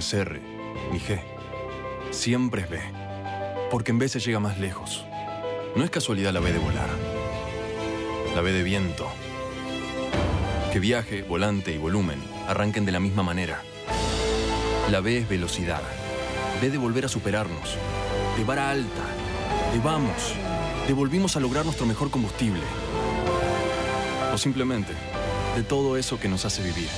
[0.00, 0.40] Es R,
[0.90, 1.20] ni G.
[2.10, 2.80] Siempre es B.
[3.70, 5.04] Porque en B se llega más lejos.
[5.76, 6.88] No es casualidad la B de volar.
[8.34, 9.06] La B de viento.
[10.72, 13.62] Que viaje, volante y volumen arranquen de la misma manera.
[14.90, 15.82] La B es velocidad.
[16.62, 17.76] B de volver a superarnos.
[18.38, 19.04] De vara alta.
[19.72, 20.34] De vamos.
[20.88, 22.62] De volvimos a lograr nuestro mejor combustible.
[24.32, 24.94] O simplemente,
[25.56, 26.88] de todo eso que nos hace vivir.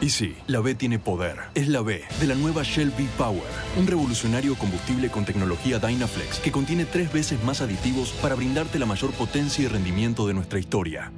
[0.00, 1.36] Y sí, la B tiene poder.
[1.54, 3.42] Es la B de la nueva Shell V-Power,
[3.76, 8.86] un revolucionario combustible con tecnología Dynaflex que contiene tres veces más aditivos para brindarte la
[8.86, 11.10] mayor potencia y rendimiento de nuestra historia.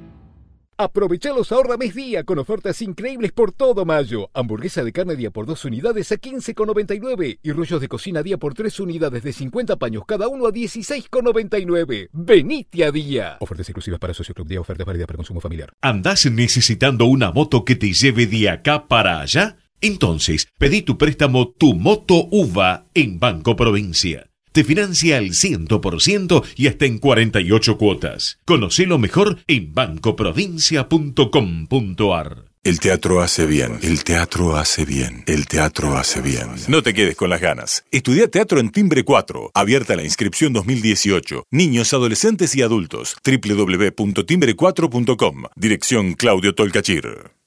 [0.81, 4.31] Aprovecha los ahorra mes día con ofertas increíbles por todo mayo.
[4.33, 8.55] Hamburguesa de carne día por 2 unidades a 15,99 y rollos de cocina día por
[8.55, 12.09] 3 unidades de 50 paños cada uno a 16,99.
[12.11, 13.37] Venite a día.
[13.41, 15.71] Ofertas exclusivas para Socio Club Día, ofertas válidas para consumo familiar.
[15.81, 19.57] ¿Andás necesitando una moto que te lleve de acá para allá?
[19.81, 24.30] Entonces, pedí tu préstamo Tu Moto UVA en Banco Provincia.
[24.51, 28.39] Te financia al 100% y hasta en 48 cuotas.
[28.45, 32.51] Conocelo mejor en bancoprovincia.com.ar.
[32.63, 36.47] El teatro hace bien, el teatro hace bien, el teatro hace bien.
[36.67, 37.85] No te quedes con las ganas.
[37.89, 39.49] Estudia teatro en Timbre 4.
[39.55, 41.45] Abierta la inscripción 2018.
[41.49, 43.15] Niños, adolescentes y adultos.
[43.25, 45.45] www.timbre4.com.
[45.55, 47.40] Dirección Claudio Tolcachir.